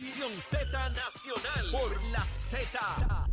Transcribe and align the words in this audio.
Nación 0.00 0.32
Z 0.34 0.88
Nacional 0.90 1.70
por 1.70 2.04
la 2.06 2.20
Z. 2.20 3.28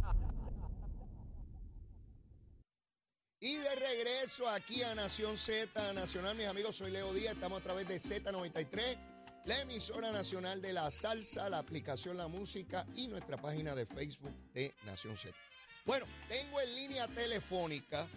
Y 3.40 3.56
de 3.56 3.76
regreso 3.76 4.48
aquí 4.48 4.84
a 4.84 4.94
Nación 4.94 5.38
Z 5.38 5.94
Nacional, 5.94 6.36
mis 6.36 6.46
amigos, 6.46 6.76
soy 6.76 6.92
Leo 6.92 7.12
Díaz, 7.16 7.34
estamos 7.34 7.62
a 7.62 7.64
través 7.64 7.88
de 7.88 7.96
Z93, 7.96 9.44
la 9.46 9.60
emisora 9.62 10.12
nacional 10.12 10.62
de 10.62 10.74
la 10.74 10.92
salsa, 10.92 11.50
la 11.50 11.58
aplicación 11.58 12.16
La 12.16 12.28
Música 12.28 12.86
y 12.94 13.08
nuestra 13.08 13.38
página 13.38 13.74
de 13.74 13.88
Facebook 13.88 14.36
de 14.54 14.76
Nación 14.86 15.18
Z. 15.18 15.36
Bueno, 15.84 16.06
tengo 16.30 16.62
en 16.62 16.76
línea 16.76 17.08
telefónica 17.08 18.08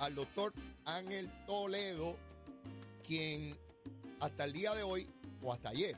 al 0.00 0.16
doctor 0.16 0.52
Ángel 0.86 1.30
Toledo, 1.46 2.18
quien 3.06 3.56
hasta 4.18 4.42
el 4.42 4.52
día 4.52 4.74
de 4.74 4.82
hoy, 4.82 5.08
o 5.40 5.52
hasta 5.52 5.68
ayer, 5.68 5.96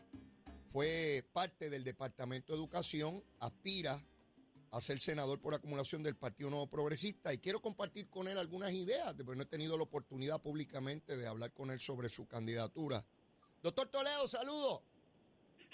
fue 0.75 1.25
parte 1.33 1.71
del 1.71 1.85
Departamento 1.85 2.53
de 2.53 2.59
Educación, 2.59 3.23
aspira 3.39 3.97
a 4.73 4.81
ser 4.81 4.99
senador 4.99 5.41
por 5.41 5.55
acumulación 5.55 6.03
del 6.03 6.17
Partido 6.17 6.51
Nuevo 6.51 6.67
Progresista 6.67 7.33
y 7.33 7.39
quiero 7.39 7.61
compartir 7.63 8.11
con 8.11 8.27
él 8.27 8.37
algunas 8.39 8.73
ideas, 8.73 9.15
porque 9.15 9.37
no 9.37 9.45
he 9.45 9.47
tenido 9.47 9.77
la 9.77 9.85
oportunidad 9.85 10.43
públicamente 10.43 11.17
de 11.17 11.29
hablar 11.29 11.53
con 11.53 11.71
él 11.71 11.79
sobre 11.79 12.09
su 12.09 12.27
candidatura. 12.27 13.05
Doctor 13.63 13.87
Toledo, 13.87 14.27
saludo. 14.27 14.83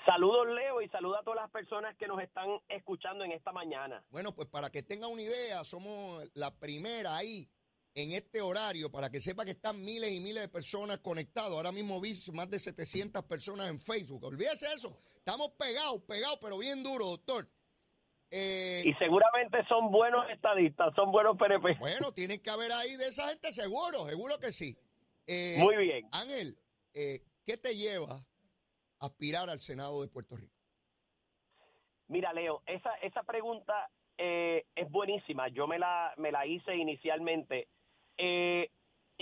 Saludos 0.04 0.48
Leo 0.48 0.82
y 0.82 0.88
saluda 0.90 1.20
a 1.20 1.22
todas 1.22 1.40
las 1.40 1.50
personas 1.50 1.96
que 1.96 2.06
nos 2.06 2.20
están 2.20 2.60
escuchando 2.68 3.24
en 3.24 3.32
esta 3.32 3.52
mañana. 3.52 4.04
Bueno, 4.10 4.34
pues 4.34 4.48
para 4.48 4.68
que 4.68 4.82
tenga 4.82 5.08
una 5.08 5.22
idea, 5.22 5.64
somos 5.64 6.28
la 6.34 6.50
primera 6.50 7.16
ahí 7.16 7.48
en 8.02 8.12
este 8.12 8.40
horario, 8.40 8.90
para 8.90 9.10
que 9.10 9.20
sepa 9.20 9.44
que 9.44 9.52
están 9.52 9.82
miles 9.82 10.10
y 10.12 10.20
miles 10.20 10.42
de 10.42 10.48
personas 10.48 10.98
conectados. 10.98 11.52
Ahora 11.52 11.72
mismo 11.72 12.00
vi 12.00 12.12
más 12.32 12.50
de 12.50 12.58
700 12.58 13.24
personas 13.24 13.68
en 13.68 13.78
Facebook. 13.78 14.24
Olvídese 14.24 14.66
eso. 14.72 14.98
Estamos 15.16 15.50
pegados, 15.50 16.02
pegados, 16.02 16.38
pero 16.40 16.58
bien 16.58 16.82
duro, 16.82 17.06
doctor. 17.06 17.48
Eh, 18.30 18.82
y 18.84 18.94
seguramente 18.94 19.64
son 19.66 19.90
buenos 19.90 20.28
estadistas, 20.30 20.94
son 20.94 21.10
buenos 21.10 21.36
PNP. 21.36 21.76
Bueno, 21.80 22.12
tienen 22.12 22.40
que 22.40 22.50
haber 22.50 22.70
ahí 22.72 22.96
de 22.96 23.08
esa 23.08 23.28
gente 23.28 23.50
seguro, 23.50 24.06
seguro 24.06 24.38
que 24.38 24.52
sí. 24.52 24.76
Eh, 25.26 25.56
Muy 25.58 25.76
bien. 25.76 26.06
Ángel, 26.12 26.56
eh, 26.94 27.20
¿qué 27.44 27.56
te 27.56 27.74
lleva 27.74 28.24
a 29.00 29.06
aspirar 29.06 29.50
al 29.50 29.58
Senado 29.58 30.00
de 30.00 30.08
Puerto 30.08 30.36
Rico? 30.36 30.54
Mira, 32.06 32.32
Leo, 32.32 32.62
esa, 32.66 32.94
esa 33.02 33.22
pregunta 33.24 33.90
es 34.22 34.90
buenísima. 34.90 35.48
Yo 35.48 35.66
me 35.66 35.78
la, 35.78 36.12
me 36.18 36.30
la 36.30 36.46
hice 36.46 36.76
inicialmente. 36.76 37.68
Eh, 38.22 38.68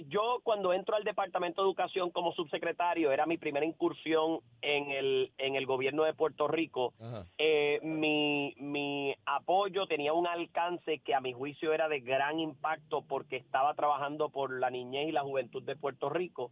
yo 0.07 0.41
cuando 0.43 0.73
entro 0.73 0.97
al 0.97 1.05
Departamento 1.05 1.63
de 1.63 1.69
Educación 1.69 2.11
como 2.11 2.33
subsecretario, 2.33 3.13
era 3.13 3.27
mi 3.27 3.39
primera 3.39 3.65
incursión 3.65 4.41
en 4.61 4.91
el, 4.91 5.33
en 5.39 5.55
el 5.57 5.67
gobierno 5.67 6.05
de 6.05 6.15
Puerto 6.15 6.49
Rico, 6.49 6.95
eh, 7.37 7.81
mi, 7.83 8.55
mi 8.59 9.15
apoyo 9.27 9.87
tenía 9.87 10.13
un 10.13 10.27
alcance 10.27 10.99
que 11.01 11.15
a 11.15 11.21
mi 11.21 11.33
juicio 11.33 11.73
era 11.73 11.89
de 11.89 12.01
gran 12.01 12.39
impacto 12.39 13.03
porque 13.03 13.37
estaba 13.37 13.75
trabajando 13.75 14.29
por 14.31 14.59
la 14.59 14.71
niñez 14.71 15.09
y 15.09 15.13
la 15.13 15.23
juventud 15.23 15.63
de 15.63 15.77
Puerto 15.77 16.09
Rico. 16.09 16.51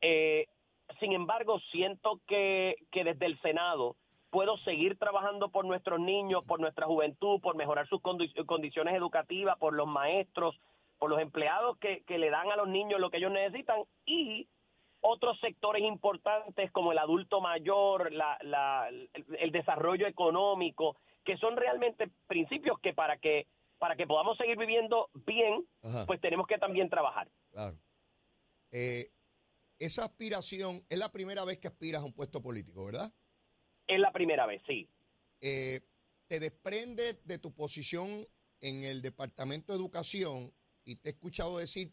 eh, 0.00 0.46
sin 0.98 1.12
embargo, 1.12 1.60
siento 1.70 2.20
que, 2.26 2.74
que 2.90 3.04
desde 3.04 3.26
el 3.26 3.40
Senado 3.40 3.96
puedo 4.30 4.56
seguir 4.58 4.98
trabajando 4.98 5.48
por 5.48 5.64
nuestros 5.64 6.00
niños, 6.00 6.44
por 6.44 6.60
nuestra 6.60 6.86
juventud, 6.86 7.40
por 7.40 7.56
mejorar 7.56 7.88
sus 7.88 8.00
condiciones 8.00 8.94
educativas, 8.94 9.56
por 9.58 9.74
los 9.74 9.86
maestros, 9.86 10.56
por 11.00 11.10
los 11.10 11.20
empleados 11.20 11.78
que, 11.78 12.04
que 12.06 12.18
le 12.18 12.28
dan 12.30 12.52
a 12.52 12.56
los 12.56 12.68
niños 12.68 13.00
lo 13.00 13.10
que 13.10 13.16
ellos 13.16 13.32
necesitan 13.32 13.82
y 14.04 14.46
otros 15.00 15.40
sectores 15.40 15.82
importantes 15.82 16.70
como 16.72 16.92
el 16.92 16.98
adulto 16.98 17.40
mayor, 17.40 18.12
la, 18.12 18.36
la, 18.42 18.90
el, 18.90 19.50
desarrollo 19.50 20.06
económico, 20.06 20.98
que 21.24 21.38
son 21.38 21.56
realmente 21.56 22.10
principios 22.26 22.78
que 22.80 22.92
para 22.92 23.16
que 23.16 23.46
para 23.78 23.96
que 23.96 24.06
podamos 24.06 24.36
seguir 24.36 24.58
viviendo 24.58 25.08
bien, 25.26 25.66
pues 26.06 26.20
tenemos 26.20 26.46
que 26.46 26.58
también 26.58 26.90
trabajar. 26.90 27.30
Claro. 27.50 27.78
Eh, 28.72 29.10
esa 29.78 30.04
aspiración 30.04 30.84
es 30.90 30.98
la 30.98 31.10
primera 31.10 31.46
vez 31.46 31.56
que 31.56 31.68
aspiras 31.68 32.02
a 32.02 32.04
un 32.04 32.12
puesto 32.12 32.42
político, 32.42 32.84
¿verdad? 32.84 33.10
Es 33.86 33.98
la 33.98 34.12
primera 34.12 34.44
vez, 34.44 34.62
sí. 34.66 34.86
Eh, 35.40 35.80
¿Te 36.26 36.40
desprende 36.40 37.14
de 37.24 37.38
tu 37.38 37.54
posición 37.54 38.28
en 38.60 38.84
el 38.84 39.00
Departamento 39.00 39.72
de 39.72 39.78
Educación 39.78 40.52
y 40.84 40.96
te 40.96 41.10
he 41.10 41.12
escuchado 41.12 41.58
decir 41.58 41.92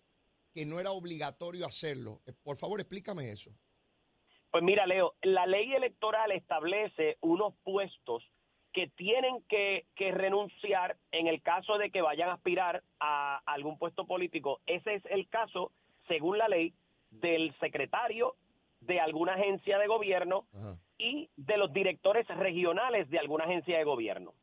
que 0.54 0.66
no 0.66 0.80
era 0.80 0.92
obligatorio 0.92 1.66
hacerlo. 1.66 2.22
Eh, 2.26 2.34
por 2.44 2.58
favor, 2.58 2.80
explícame 2.80 3.30
eso. 3.30 3.52
Pues 4.52 4.64
mira, 4.64 4.88
Leo, 4.88 5.16
la 5.22 5.46
ley 5.46 5.74
electoral 5.74 6.32
establece 6.32 7.18
unos 7.22 7.54
puestos 7.64 8.24
que 8.74 8.88
tienen 8.88 9.44
que, 9.50 9.86
renunciar 9.98 10.98
en 11.12 11.28
el 11.28 11.42
caso 11.42 11.78
de 11.78 11.90
que 11.90 12.02
vayan 12.02 12.30
a 12.30 12.34
aspirar 12.34 12.84
a 13.00 13.42
algún 13.46 13.78
puesto 13.78 14.06
político. 14.06 14.62
Ese 14.68 14.96
es 14.96 15.04
el 15.10 15.28
caso, 15.30 15.72
según 16.08 16.38
la 16.38 16.48
ley, 16.48 16.74
del 17.10 17.56
secretario 17.60 18.36
de 18.82 19.00
alguna 19.00 19.34
agencia 19.34 19.80
de 19.80 19.88
gobierno 19.88 20.46
y 20.98 21.30
de 21.36 21.58
los 21.58 21.74
directores 21.74 22.28
regionales 22.28 23.10
de 23.10 23.20
alguna 23.20 23.46
agencia 23.46 23.78
de 23.78 23.84
gobierno. 23.84 24.34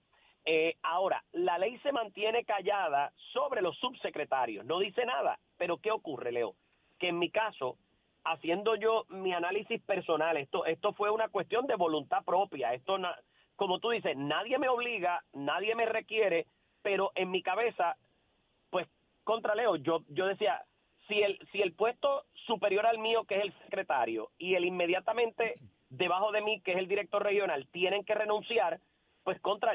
Eh, 0.46 0.76
ahora, 0.82 1.24
la 1.32 1.56
ley 1.56 1.78
se 1.78 1.92
mantiene 1.92 2.44
callada 2.44 3.12
sobre 3.32 3.62
los 3.62 3.76
subsecretarios, 3.78 4.64
no 4.66 4.78
dice 4.78 5.06
nada, 5.06 5.38
pero 5.56 5.78
¿qué 5.78 5.90
ocurre, 5.90 6.32
Leo? 6.32 6.54
Que 6.98 7.08
en 7.08 7.18
mi 7.18 7.30
caso, 7.30 7.78
haciendo 8.24 8.76
yo 8.76 9.06
mi 9.08 9.32
análisis 9.32 9.80
personal, 9.82 10.36
esto, 10.36 10.66
esto 10.66 10.92
fue 10.92 11.10
una 11.10 11.28
cuestión 11.28 11.66
de 11.66 11.76
voluntad 11.76 12.24
propia, 12.24 12.74
esto, 12.74 12.98
como 13.56 13.78
tú 13.78 13.90
dices, 13.90 14.16
nadie 14.16 14.58
me 14.58 14.68
obliga, 14.68 15.24
nadie 15.32 15.74
me 15.74 15.86
requiere, 15.86 16.46
pero 16.82 17.12
en 17.14 17.30
mi 17.30 17.42
cabeza, 17.42 17.96
pues, 18.68 18.86
contra 19.24 19.54
Leo, 19.54 19.76
yo, 19.76 20.02
yo 20.08 20.26
decía, 20.26 20.62
si 21.08 21.22
el, 21.22 21.38
si 21.52 21.62
el 21.62 21.72
puesto 21.72 22.24
superior 22.46 22.86
al 22.86 22.98
mío, 22.98 23.24
que 23.24 23.36
es 23.38 23.44
el 23.44 23.54
secretario, 23.62 24.30
y 24.36 24.56
el 24.56 24.66
inmediatamente 24.66 25.54
debajo 25.88 26.32
de 26.32 26.42
mí, 26.42 26.60
que 26.60 26.72
es 26.72 26.78
el 26.78 26.88
director 26.88 27.22
regional, 27.22 27.66
tienen 27.72 28.04
que 28.04 28.14
renunciar, 28.14 28.80
pues 29.22 29.40
contra, 29.40 29.74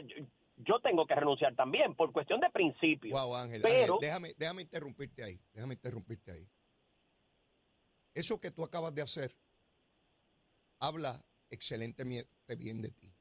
yo 0.59 0.80
tengo 0.81 1.08
que 1.08 1.16
renunciar 1.16 1.56
también 1.56 1.96
por 1.96 2.12
cuestión 2.12 2.40
de 2.42 2.50
principio. 2.50 3.16
Wow, 3.16 3.36
Ángel, 3.36 3.62
Pero, 3.62 3.97
déjame, 4.02 4.34
déjame 4.38 4.62
interrumpirte 4.62 5.24
ahí, 5.24 5.40
déjame 5.53 5.75
interrumpirte 5.75 6.31
ahí. 6.31 6.50
Eso 8.14 8.40
que 8.40 8.52
tú 8.52 8.64
acabas 8.64 8.94
de 8.94 9.02
hacer 9.02 9.36
habla 10.80 11.24
excelentemente 11.50 12.56
bien 12.58 12.81
de 12.81 12.92
ti. 12.92 13.14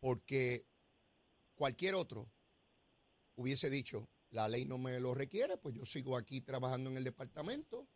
Porque 0.00 0.66
cualquier 1.54 1.94
otro 1.94 2.30
hubiese 3.36 3.68
dicho, 3.68 4.08
la 4.30 4.48
ley 4.48 4.64
no 4.64 4.78
me 4.78 4.98
lo 5.00 5.14
requiere, 5.14 5.56
pues 5.58 5.74
yo 5.74 5.84
sigo 5.84 6.16
aquí 6.16 6.40
trabajando 6.40 6.90
en 6.90 6.96
el 6.96 7.04
departamento 7.04 7.86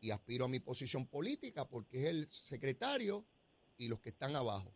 y 0.00 0.10
aspiro 0.10 0.44
a 0.44 0.48
mi 0.48 0.60
posición 0.60 1.06
política 1.06 1.66
porque 1.66 2.00
es 2.00 2.06
el 2.06 2.28
secretario 2.30 3.24
y 3.78 3.88
los 3.88 4.00
que 4.00 4.10
están 4.10 4.36
abajo. 4.36 4.74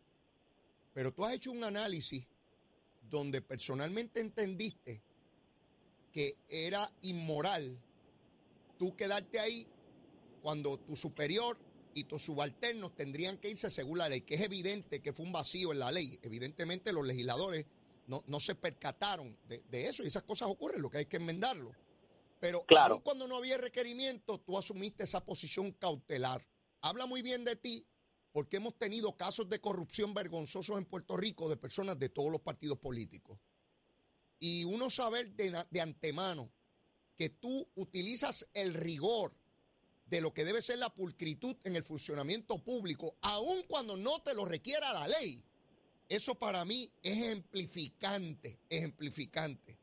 Pero 0.93 1.13
tú 1.13 1.23
has 1.23 1.33
hecho 1.33 1.51
un 1.51 1.63
análisis 1.63 2.27
donde 3.11 3.41
personalmente 3.41 4.21
entendiste 4.21 5.03
que 6.11 6.37
era 6.49 6.91
inmoral 7.03 7.77
tú 8.77 8.95
quedarte 8.95 9.39
ahí 9.39 9.67
cuando 10.41 10.79
tu 10.79 10.95
superior 10.95 11.55
y 11.93 12.05
tus 12.05 12.23
subalternos 12.23 12.95
tendrían 12.95 13.37
que 13.37 13.49
irse 13.49 13.69
según 13.69 13.99
la 13.99 14.09
ley, 14.09 14.21
que 14.21 14.35
es 14.35 14.41
evidente 14.41 15.01
que 15.01 15.13
fue 15.13 15.25
un 15.25 15.31
vacío 15.31 15.71
en 15.71 15.77
la 15.77 15.91
ley. 15.91 16.17
Evidentemente 16.23 16.91
los 16.91 17.05
legisladores 17.05 17.67
no, 18.07 18.23
no 18.25 18.39
se 18.39 18.55
percataron 18.55 19.37
de, 19.47 19.87
eso 19.87 20.03
y 20.03 20.07
esas 20.07 20.23
cosas 20.23 20.47
ocurren, 20.49 20.81
lo 20.81 20.89
que 20.89 20.99
hay 20.99 21.05
que 21.05 21.17
enmendarlo. 21.17 21.75
Pero 22.39 22.65
claro. 22.65 23.03
cuando 23.03 23.27
no 23.27 23.37
había 23.37 23.57
requerimiento, 23.57 24.39
tú 24.39 24.57
asumiste 24.57 25.03
esa 25.03 25.23
posición 25.23 25.73
cautelar. 25.73 26.43
Habla 26.81 27.05
muy 27.05 27.21
bien 27.21 27.43
de 27.43 27.55
ti 27.55 27.85
porque 28.31 28.57
hemos 28.57 28.77
tenido 28.77 29.15
casos 29.17 29.49
de 29.49 29.59
corrupción 29.59 30.13
vergonzosos 30.13 30.77
en 30.77 30.85
Puerto 30.85 31.17
Rico 31.17 31.49
de 31.49 31.57
personas 31.57 31.99
de 31.99 32.09
todos 32.09 32.31
los 32.31 32.41
partidos 32.41 32.79
políticos. 32.79 33.39
Y 34.39 34.63
uno 34.63 34.89
saber 34.89 35.31
de, 35.33 35.81
antemano 35.81 36.51
que 37.17 37.29
tú 37.29 37.67
utilizas 37.75 38.47
el 38.53 38.73
rigor 38.73 39.33
de 40.05 40.21
lo 40.21 40.33
que 40.33 40.45
debe 40.45 40.61
ser 40.61 40.79
la 40.79 40.89
pulcritud 40.89 41.55
en 41.63 41.75
el 41.75 41.83
funcionamiento 41.83 42.57
público, 42.63 43.15
aun 43.21 43.63
cuando 43.63 43.95
no 43.97 44.21
te 44.21 44.33
lo 44.33 44.45
requiera 44.45 44.91
la 44.93 45.07
ley, 45.07 45.43
eso 46.09 46.35
para 46.35 46.65
mí 46.65 46.91
es 47.03 47.17
ejemplificante, 47.17 48.59
ejemplificante. 48.69 49.77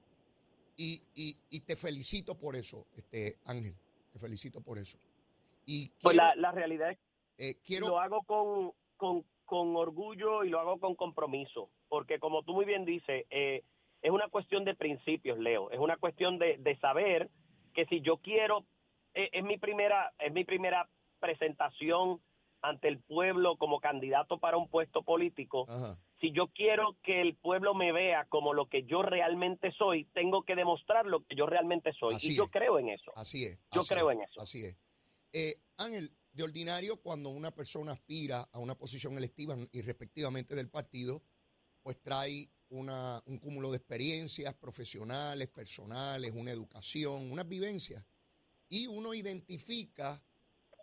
Y, 0.77 1.03
y, 1.15 1.61
te 1.61 1.75
felicito 1.75 2.39
por 2.39 2.55
eso, 2.55 2.87
este 2.97 3.39
Ángel, 3.47 3.75
te 4.13 4.19
felicito 4.19 4.61
por 4.61 4.79
eso. 4.79 4.99
Y 5.67 5.89
pues 6.01 6.15
la, 6.15 6.37
la 6.37 6.53
realidad 6.53 6.93
es 6.93 6.99
eh, 7.39 7.55
lo 7.81 7.99
hago 7.99 8.23
con, 8.23 8.73
con, 9.45 9.77
orgullo 9.77 10.45
y 10.45 10.51
lo 10.51 10.61
hago 10.61 10.79
con 10.79 10.95
compromiso, 10.95 11.71
porque 11.89 12.19
como 12.19 12.43
tú 12.43 12.53
muy 12.53 12.65
bien 12.65 12.85
dices, 12.85 13.25
eh, 13.31 13.63
es 14.03 14.11
una 14.11 14.29
cuestión 14.29 14.65
de 14.65 14.75
principios, 14.75 15.39
Leo, 15.39 15.71
es 15.71 15.79
una 15.79 15.97
cuestión 15.97 16.39
de, 16.39 16.59
de 16.59 16.77
saber 16.79 17.31
que 17.75 17.87
si 17.87 18.01
yo 18.01 18.19
quiero, 18.19 18.65
eh, 19.15 19.31
es 19.33 19.45
mi 19.45 19.59
primera, 19.59 20.13
es 20.19 20.33
mi 20.33 20.45
primera 20.45 20.89
presentación 21.21 22.21
ante 22.61 22.89
el 22.89 22.99
pueblo 22.99 23.57
como 23.57 23.81
candidato 23.81 24.39
para 24.39 24.57
un 24.57 24.69
puesto 24.69 25.03
político, 25.03 25.67
si 26.21 26.33
yo 26.33 26.49
quiero 26.49 26.97
que 27.03 27.21
el 27.21 27.37
pueblo 27.37 27.75
me 27.75 27.93
vea 27.93 28.25
como 28.29 28.53
lo 28.53 28.67
que 28.67 28.83
yo 28.85 29.03
realmente 29.03 29.71
soy, 29.73 30.07
tengo 30.07 30.43
que 30.43 30.57
demostrar 30.57 31.07
lo 31.07 31.25
que 31.25 31.37
yo 31.37 31.47
realmente 31.47 31.93
soy. 31.93 32.17
y 32.21 32.37
yo 32.37 32.49
creo 32.49 32.79
en 32.79 32.89
eso. 32.89 33.13
Así 33.15 33.45
es. 33.45 33.61
Yo 33.73 33.83
creo 33.83 34.11
en 34.11 34.23
eso. 34.23 34.41
Así 34.41 34.65
es. 34.65 34.77
Eh, 35.33 35.55
Ángel, 35.77 36.11
de 36.39 36.45
ordinario, 36.45 37.03
cuando 37.03 37.31
una 37.31 37.53
persona 37.53 37.93
aspira 37.93 38.49
a 38.53 38.61
una 38.61 38.79
posición 38.79 39.19
electiva 39.19 39.59
y 39.73 39.83
respectivamente 39.83 40.55
del 40.55 40.69
partido, 40.69 41.21
pues 41.83 42.01
trae 42.01 42.49
una, 42.69 43.21
un 43.27 43.39
cúmulo 43.39 43.73
de 43.73 43.79
experiencias 43.79 44.55
profesionales, 44.55 45.49
personales, 45.49 46.33
una 46.33 46.53
educación, 46.53 47.33
unas 47.33 47.49
vivencias. 47.49 48.05
Y 48.69 48.87
uno 48.87 49.15
identifica 49.15 50.23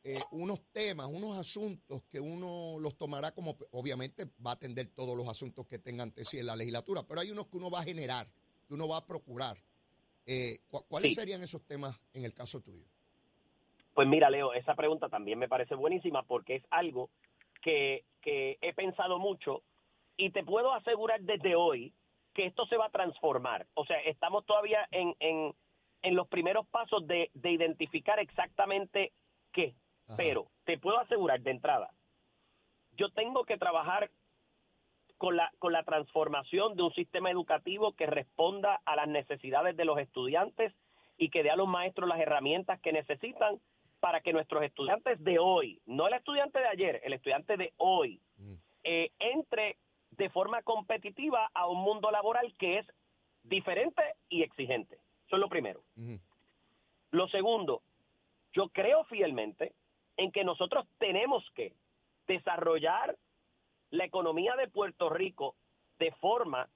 eh, 0.03 0.19
unos 0.31 0.59
temas, 0.73 1.07
unos 1.09 1.37
asuntos 1.37 2.03
que 2.03 2.19
uno 2.19 2.77
los 2.81 2.97
tomará 2.97 3.31
como, 3.33 3.57
obviamente 3.71 4.25
va 4.45 4.51
a 4.51 4.55
atender 4.55 4.87
todos 4.87 5.15
los 5.15 5.29
asuntos 5.29 5.65
que 5.67 5.79
tenga 5.79 6.03
ante 6.03 6.25
sí 6.25 6.37
en 6.37 6.47
la 6.47 6.57
legislatura, 6.57 7.07
pero 7.07 7.21
hay 7.21 7.31
unos 7.31 7.47
que 7.47 7.55
uno 7.55 7.71
va 7.71 7.79
a 7.79 7.83
generar, 7.85 8.29
que 8.67 8.73
uno 8.73 8.89
va 8.89 8.97
a 8.97 9.07
procurar. 9.07 9.57
Eh, 10.25 10.59
¿Cuáles 10.67 11.13
serían 11.13 11.41
esos 11.43 11.65
temas 11.65 11.97
en 12.11 12.25
el 12.25 12.33
caso 12.33 12.59
tuyo? 12.59 12.94
Pues 13.95 14.09
mira, 14.09 14.29
Leo, 14.29 14.53
esa 14.53 14.75
pregunta 14.75 15.07
también 15.07 15.39
me 15.39 15.47
parece 15.47 15.73
buenísima 15.73 16.23
porque 16.23 16.55
es 16.55 16.63
algo 16.69 17.09
que, 17.61 18.03
que 18.21 18.57
he 18.61 18.73
pensado 18.73 19.19
mucho 19.19 19.63
y 20.17 20.31
te 20.31 20.43
puedo 20.43 20.73
asegurar 20.73 21.21
desde 21.21 21.55
hoy 21.55 21.93
que 22.33 22.45
esto 22.45 22.65
se 22.67 22.75
va 22.75 22.87
a 22.87 22.91
transformar. 22.91 23.65
O 23.73 23.85
sea, 23.85 23.97
estamos 24.01 24.45
todavía 24.45 24.85
en, 24.91 25.15
en, 25.19 25.55
en 26.01 26.15
los 26.15 26.27
primeros 26.27 26.67
pasos 26.67 27.07
de, 27.07 27.31
de 27.33 27.51
identificar 27.51 28.19
exactamente 28.19 29.13
qué. 29.53 29.73
Pero 30.17 30.47
te 30.65 30.77
puedo 30.77 30.99
asegurar 30.99 31.39
de 31.39 31.51
entrada, 31.51 31.89
yo 32.91 33.09
tengo 33.11 33.45
que 33.45 33.57
trabajar 33.57 34.11
con 35.17 35.37
la, 35.37 35.51
con 35.57 35.71
la 35.71 35.83
transformación 35.83 36.75
de 36.75 36.83
un 36.83 36.93
sistema 36.93 37.31
educativo 37.31 37.93
que 37.93 38.07
responda 38.07 38.81
a 38.85 38.97
las 38.97 39.07
necesidades 39.07 39.77
de 39.77 39.85
los 39.85 39.97
estudiantes 39.99 40.73
y 41.17 41.29
que 41.29 41.43
dé 41.43 41.49
a 41.49 41.55
los 41.55 41.67
maestros 41.67 42.09
las 42.09 42.19
herramientas 42.19 42.79
que 42.81 42.91
necesitan 42.91 43.59
para 44.05 44.21
que 44.21 44.33
nuestros 44.33 44.61
estudiantes 44.61 45.17
de 45.23 45.39
hoy, 45.39 45.81
no 45.87 46.07
el 46.07 46.13
estudiante 46.13 46.59
de 46.59 46.67
ayer, 46.67 47.01
el 47.03 47.13
estudiante 47.13 47.57
de 47.57 47.73
hoy, 47.77 48.21
mm. 48.37 48.53
eh, 48.83 49.11
entre 49.17 49.77
de 50.11 50.29
forma 50.29 50.61
competitiva 50.61 51.49
a 51.55 51.65
un 51.65 51.79
mundo 51.79 52.11
laboral 52.11 52.53
que 52.59 52.77
es 52.77 52.85
diferente 53.41 54.03
y 54.29 54.43
exigente. 54.43 54.99
Eso 55.25 55.37
es 55.37 55.39
lo 55.39 55.49
primero. 55.49 55.81
Lo 57.09 57.27
segundo, 57.29 57.81
yo 58.53 58.69
creo 58.69 59.05
fielmente 59.05 59.73
en 60.17 60.31
que 60.31 60.43
nosotros 60.43 60.85
tenemos 60.99 61.43
que 61.55 61.73
desarrollar 62.27 63.17
la 63.89 64.05
economía 64.05 64.55
de 64.55 64.67
Puerto 64.67 65.09
Rico 65.09 65.55
de 65.97 66.11
forma 66.11 66.69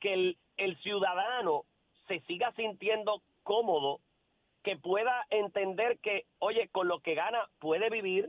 que 0.00 0.12
el, 0.12 0.38
el 0.58 0.76
ciudadano 0.82 1.64
se 2.08 2.20
siga 2.26 2.52
sintiendo 2.52 3.22
cómodo, 3.42 4.00
que 4.68 4.76
pueda 4.76 5.26
entender 5.30 5.98
que, 6.00 6.26
oye, 6.40 6.68
con 6.68 6.88
lo 6.88 7.00
que 7.00 7.14
gana 7.14 7.48
puede 7.58 7.88
vivir, 7.88 8.28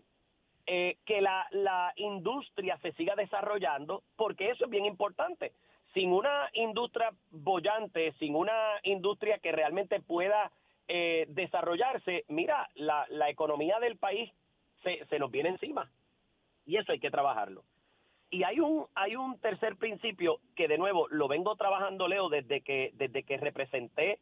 eh, 0.67 0.95
que 1.05 1.19
la, 1.19 1.45
la 1.51 1.91
industria 1.97 2.77
se 2.77 2.93
siga 2.93 3.13
desarrollando, 3.15 4.03
porque 4.15 4.49
eso 4.49 4.63
es 4.63 4.71
bien 4.71 4.85
importante. 4.85 5.51
Sin 5.93 6.13
una 6.13 6.49
industria 6.53 7.11
bollante, 7.29 8.13
sin 8.19 8.35
una 8.35 8.79
industria 8.83 9.39
que 9.39 9.51
realmente 9.51 9.99
pueda 9.99 10.49
eh, 10.87 11.25
desarrollarse, 11.27 12.23
mira, 12.29 12.69
la, 12.75 13.05
la 13.09 13.29
economía 13.29 13.77
del 13.81 13.97
país 13.97 14.31
se, 14.81 15.05
se 15.07 15.19
nos 15.19 15.29
viene 15.31 15.49
encima. 15.49 15.91
Y 16.65 16.77
eso 16.77 16.93
hay 16.93 17.01
que 17.01 17.11
trabajarlo. 17.11 17.65
Y 18.29 18.43
hay 18.43 18.61
un, 18.61 18.85
hay 18.95 19.17
un 19.17 19.37
tercer 19.41 19.75
principio 19.75 20.39
que 20.55 20.69
de 20.69 20.77
nuevo 20.77 21.09
lo 21.09 21.27
vengo 21.27 21.57
trabajando, 21.57 22.07
Leo, 22.07 22.29
desde 22.29 22.61
que, 22.61 22.91
desde 22.93 23.23
que 23.23 23.35
representé 23.35 24.19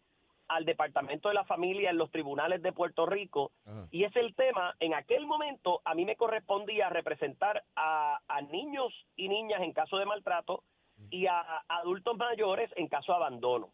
al 0.48 0.66
Departamento 0.66 1.30
de 1.30 1.36
la 1.36 1.44
Familia 1.44 1.90
en 1.90 1.98
los 1.98 2.12
tribunales 2.12 2.62
de 2.62 2.72
Puerto 2.72 3.06
Rico 3.06 3.52
y 3.92 4.04
es 4.04 4.16
el 4.16 4.36
tema, 4.36 4.76
en 4.80 4.94
aquel 4.94 5.26
momento 5.26 5.82
a 5.86 5.94
mí 5.94 6.06
me 6.06 6.16
correspondía 6.16 6.90
representar 6.90 7.64
a, 7.76 8.20
niños 8.52 8.94
y 9.16 9.30
niñas 9.30 9.62
en 9.62 9.74
caso 9.74 9.98
de 9.98 10.06
maltrato 10.06 10.64
y 11.10 11.28
a, 11.28 11.42
adultos 11.68 12.18
mayores 12.18 12.72
en 12.76 12.88
caso 12.88 13.12
de 13.12 13.18
abandono. 13.18 13.70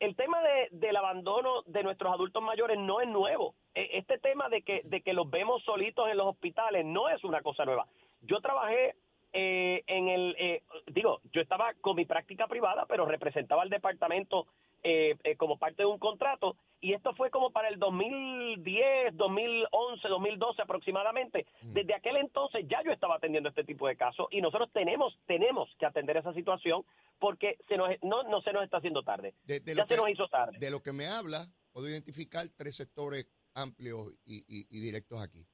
El 0.00 0.16
tema 0.16 0.42
de, 0.42 0.68
del 0.72 0.96
abandono 0.96 1.62
de 1.66 1.82
nuestros 1.82 2.12
adultos 2.12 2.42
mayores 2.42 2.78
no 2.78 3.00
es 3.00 3.08
nuevo. 3.08 3.54
E, 3.74 3.98
este 3.98 4.18
tema 4.18 4.48
de 4.48 4.62
que, 4.62 4.82
de 4.84 5.02
que 5.02 5.12
los 5.12 5.30
vemos 5.30 5.62
solitos 5.62 6.08
en 6.08 6.16
los 6.16 6.26
hospitales 6.26 6.84
no 6.84 7.08
es 7.08 7.22
una 7.24 7.42
cosa 7.42 7.64
nueva. 7.64 7.86
Yo 8.22 8.40
trabajé 8.40 8.96
eh, 9.36 9.82
en 9.88 10.08
el, 10.08 10.36
eh, 10.38 10.62
digo, 10.86 11.20
yo 11.32 11.40
estaba 11.40 11.74
con 11.80 11.96
mi 11.96 12.04
práctica 12.04 12.46
privada, 12.46 12.86
pero 12.86 13.04
representaba 13.04 13.62
al 13.62 13.68
departamento 13.68 14.46
eh, 14.86 15.16
eh, 15.24 15.36
como 15.36 15.58
parte 15.58 15.82
de 15.82 15.86
un 15.86 15.98
contrato 15.98 16.56
y 16.78 16.92
esto 16.92 17.14
fue 17.14 17.30
como 17.30 17.50
para 17.50 17.68
el 17.68 17.78
2010, 17.78 19.16
2011, 19.16 20.06
2012 20.06 20.60
aproximadamente. 20.60 21.46
Mm. 21.62 21.72
Desde 21.72 21.94
aquel 21.94 22.16
entonces 22.16 22.66
ya 22.68 22.82
yo 22.84 22.92
estaba 22.92 23.16
atendiendo 23.16 23.48
este 23.48 23.64
tipo 23.64 23.88
de 23.88 23.96
casos 23.96 24.26
y 24.30 24.42
nosotros 24.42 24.70
tenemos 24.74 25.18
tenemos 25.26 25.70
que 25.78 25.86
atender 25.86 26.18
esa 26.18 26.34
situación 26.34 26.84
porque 27.18 27.56
se 27.68 27.78
nos, 27.78 27.88
no, 28.02 28.24
no 28.24 28.42
se 28.42 28.52
nos 28.52 28.62
está 28.62 28.76
haciendo 28.76 29.02
tarde. 29.02 29.34
De, 29.44 29.62
ya 29.64 29.86
se 29.86 29.96
nos 29.96 30.10
hizo 30.10 30.28
tarde. 30.28 30.58
De 30.58 30.70
lo 30.70 30.82
que 30.82 30.92
me 30.92 31.06
habla, 31.06 31.48
puedo 31.72 31.88
identificar 31.88 32.46
tres 32.54 32.76
sectores 32.76 33.26
amplios 33.54 34.12
y, 34.26 34.64
directos 34.80 35.22
aquí. 35.22 35.48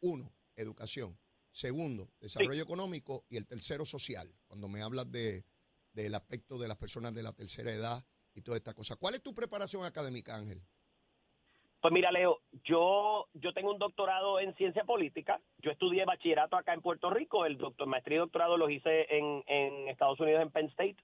Uno, 0.00 0.30
educación. 0.56 1.18
Segundo, 1.50 2.10
desarrollo 2.20 2.62
económico. 2.62 3.24
Y 3.30 3.38
el 3.38 3.46
tercero, 3.46 3.86
social. 3.86 4.34
Cuando 4.46 4.68
me 4.68 4.82
hablas 4.82 5.10
de, 5.10 5.46
del 5.92 6.14
aspecto 6.14 6.58
de 6.58 6.68
las 6.68 6.76
personas 6.76 7.14
de 7.14 7.22
la 7.22 7.32
tercera 7.32 7.72
edad, 7.72 8.04
y 8.34 8.42
toda 8.42 8.56
esta 8.56 8.74
cosa. 8.74 8.96
¿Cuál 8.96 9.14
es 9.14 9.22
tu 9.22 9.34
preparación 9.34 9.84
académica, 9.84 10.36
Ángel? 10.36 10.60
Pues 11.80 11.92
mira, 11.92 12.10
Leo, 12.10 12.40
yo, 12.64 13.26
yo 13.34 13.52
tengo 13.52 13.70
un 13.70 13.78
doctorado 13.78 14.40
en 14.40 14.54
ciencia 14.54 14.84
política. 14.84 15.40
Yo 15.58 15.70
estudié 15.70 16.06
bachillerato 16.06 16.56
acá 16.56 16.72
en 16.72 16.80
Puerto 16.80 17.10
Rico. 17.10 17.44
El 17.44 17.58
doctor, 17.58 17.86
maestría 17.86 18.16
y 18.16 18.20
doctorado 18.20 18.56
los 18.56 18.70
hice 18.70 19.06
en, 19.14 19.44
en 19.46 19.88
Estados 19.88 20.18
Unidos, 20.18 20.40
en 20.40 20.50
Penn 20.50 20.66
State. 20.68 20.96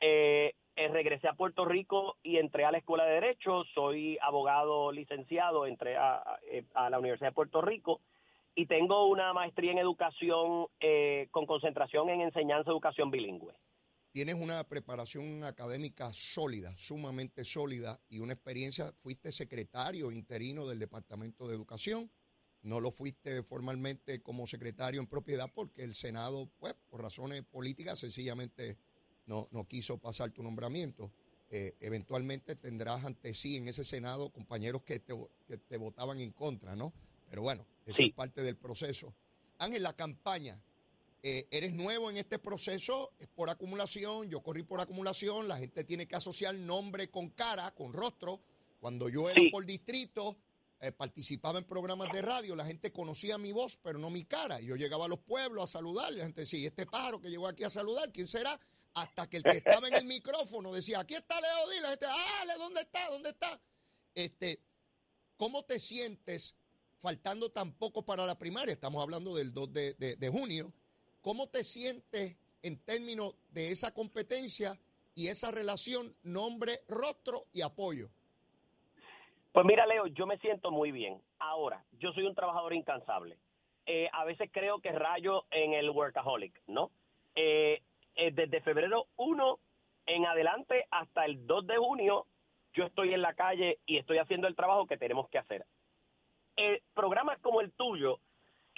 Eh, 0.00 0.54
eh, 0.76 0.88
regresé 0.88 1.28
a 1.28 1.32
Puerto 1.32 1.64
Rico 1.64 2.18
y 2.22 2.36
entré 2.36 2.66
a 2.66 2.70
la 2.70 2.76
Escuela 2.76 3.06
de 3.06 3.14
Derecho. 3.14 3.64
Soy 3.74 4.18
abogado 4.20 4.92
licenciado, 4.92 5.66
entré 5.66 5.96
a, 5.96 6.22
a, 6.74 6.90
la 6.90 6.98
Universidad 6.98 7.30
de 7.30 7.34
Puerto 7.34 7.62
Rico 7.62 8.02
y 8.54 8.66
tengo 8.66 9.06
una 9.06 9.32
maestría 9.32 9.72
en 9.72 9.78
educación 9.78 10.66
eh, 10.78 11.28
con 11.30 11.46
concentración 11.46 12.10
en 12.10 12.20
enseñanza 12.20 12.70
educación 12.70 13.10
bilingüe 13.10 13.54
tienes 14.18 14.34
una 14.34 14.66
preparación 14.66 15.44
académica 15.44 16.12
sólida, 16.12 16.76
sumamente 16.76 17.44
sólida 17.44 18.00
y 18.08 18.18
una 18.18 18.32
experiencia, 18.32 18.92
fuiste 18.98 19.30
secretario 19.30 20.10
interino 20.10 20.66
del 20.66 20.80
Departamento 20.80 21.46
de 21.46 21.54
Educación, 21.54 22.10
no 22.62 22.80
lo 22.80 22.90
fuiste 22.90 23.44
formalmente 23.44 24.20
como 24.20 24.48
secretario 24.48 25.00
en 25.00 25.06
propiedad 25.06 25.48
porque 25.54 25.84
el 25.84 25.94
Senado, 25.94 26.50
pues, 26.58 26.74
por 26.90 27.00
razones 27.00 27.44
políticas, 27.44 28.00
sencillamente 28.00 28.76
no, 29.26 29.46
no 29.52 29.68
quiso 29.68 29.98
pasar 29.98 30.32
tu 30.32 30.42
nombramiento. 30.42 31.12
Eh, 31.50 31.76
eventualmente 31.78 32.56
tendrás 32.56 33.04
ante 33.04 33.34
sí 33.34 33.56
en 33.56 33.68
ese 33.68 33.84
Senado 33.84 34.30
compañeros 34.30 34.82
que 34.82 34.98
te, 34.98 35.14
que 35.46 35.58
te 35.58 35.76
votaban 35.76 36.18
en 36.18 36.32
contra, 36.32 36.74
¿no? 36.74 36.92
Pero 37.30 37.42
bueno, 37.42 37.64
eso 37.86 38.02
es 38.02 38.12
parte 38.14 38.42
del 38.42 38.56
proceso. 38.56 39.14
Ángel, 39.58 39.84
la 39.84 39.92
campaña, 39.92 40.60
eh, 41.22 41.48
eres 41.50 41.72
nuevo 41.72 42.10
en 42.10 42.16
este 42.16 42.38
proceso, 42.38 43.12
es 43.18 43.26
por 43.26 43.50
acumulación, 43.50 44.28
yo 44.28 44.40
corrí 44.40 44.62
por 44.62 44.80
acumulación, 44.80 45.48
la 45.48 45.58
gente 45.58 45.82
tiene 45.82 46.06
que 46.06 46.14
asociar 46.14 46.54
nombre 46.54 47.10
con 47.10 47.30
cara, 47.30 47.74
con 47.74 47.92
rostro. 47.92 48.40
Cuando 48.78 49.08
yo 49.08 49.28
era 49.28 49.42
por 49.50 49.66
distrito, 49.66 50.36
eh, 50.80 50.92
participaba 50.92 51.58
en 51.58 51.64
programas 51.64 52.12
de 52.12 52.22
radio, 52.22 52.54
la 52.54 52.64
gente 52.64 52.92
conocía 52.92 53.36
mi 53.36 53.50
voz, 53.50 53.76
pero 53.82 53.98
no 53.98 54.10
mi 54.10 54.24
cara. 54.24 54.60
Yo 54.60 54.76
llegaba 54.76 55.06
a 55.06 55.08
los 55.08 55.18
pueblos 55.18 55.64
a 55.64 55.66
saludar, 55.66 56.12
la 56.12 56.22
gente 56.22 56.42
decía, 56.42 56.68
este 56.68 56.86
pájaro 56.86 57.20
que 57.20 57.30
llegó 57.30 57.48
aquí 57.48 57.64
a 57.64 57.70
saludar, 57.70 58.12
¿quién 58.12 58.28
será? 58.28 58.58
Hasta 58.94 59.28
que 59.28 59.38
el 59.38 59.42
que 59.42 59.56
estaba 59.56 59.88
en 59.88 59.94
el 59.94 60.04
micrófono 60.04 60.72
decía, 60.72 61.00
aquí 61.00 61.14
está 61.14 61.40
Leo 61.40 61.70
Díaz, 61.70 61.82
la 61.82 61.88
gente, 61.88 62.06
ah, 62.08 62.56
¿dónde 62.58 62.80
está? 62.82 63.10
¿Dónde 63.10 63.30
está? 63.30 63.60
Este, 64.14 64.62
¿Cómo 65.36 65.64
te 65.64 65.80
sientes 65.80 66.54
faltando 67.00 67.50
tan 67.50 67.72
poco 67.72 68.04
para 68.04 68.24
la 68.24 68.38
primaria? 68.38 68.72
Estamos 68.72 69.02
hablando 69.02 69.34
del 69.34 69.52
2 69.52 69.72
de 69.72 70.30
junio 70.32 70.72
¿Cómo 71.20 71.48
te 71.48 71.64
sientes 71.64 72.36
en 72.62 72.78
términos 72.84 73.34
de 73.50 73.68
esa 73.68 73.92
competencia 73.92 74.78
y 75.14 75.28
esa 75.28 75.50
relación 75.50 76.14
nombre, 76.22 76.78
rostro 76.88 77.44
y 77.52 77.62
apoyo? 77.62 78.08
Pues 79.52 79.66
mira, 79.66 79.86
Leo, 79.86 80.06
yo 80.06 80.26
me 80.26 80.38
siento 80.38 80.70
muy 80.70 80.92
bien. 80.92 81.20
Ahora, 81.40 81.84
yo 81.98 82.12
soy 82.12 82.24
un 82.24 82.34
trabajador 82.34 82.72
incansable. 82.72 83.38
Eh, 83.86 84.08
a 84.12 84.24
veces 84.24 84.50
creo 84.52 84.80
que 84.80 84.92
rayo 84.92 85.44
en 85.50 85.72
el 85.72 85.90
workaholic, 85.90 86.62
¿no? 86.66 86.90
Eh, 87.34 87.82
eh, 88.14 88.30
desde 88.32 88.60
febrero 88.60 89.06
1 89.16 89.58
en 90.06 90.26
adelante 90.26 90.86
hasta 90.90 91.24
el 91.24 91.46
2 91.46 91.66
de 91.66 91.76
junio, 91.78 92.26
yo 92.74 92.84
estoy 92.84 93.14
en 93.14 93.22
la 93.22 93.34
calle 93.34 93.78
y 93.86 93.96
estoy 93.96 94.18
haciendo 94.18 94.46
el 94.46 94.54
trabajo 94.54 94.86
que 94.86 94.98
tenemos 94.98 95.28
que 95.30 95.38
hacer. 95.38 95.64
programas 96.94 97.38
como 97.38 97.60
el 97.60 97.72
tuyo 97.72 98.20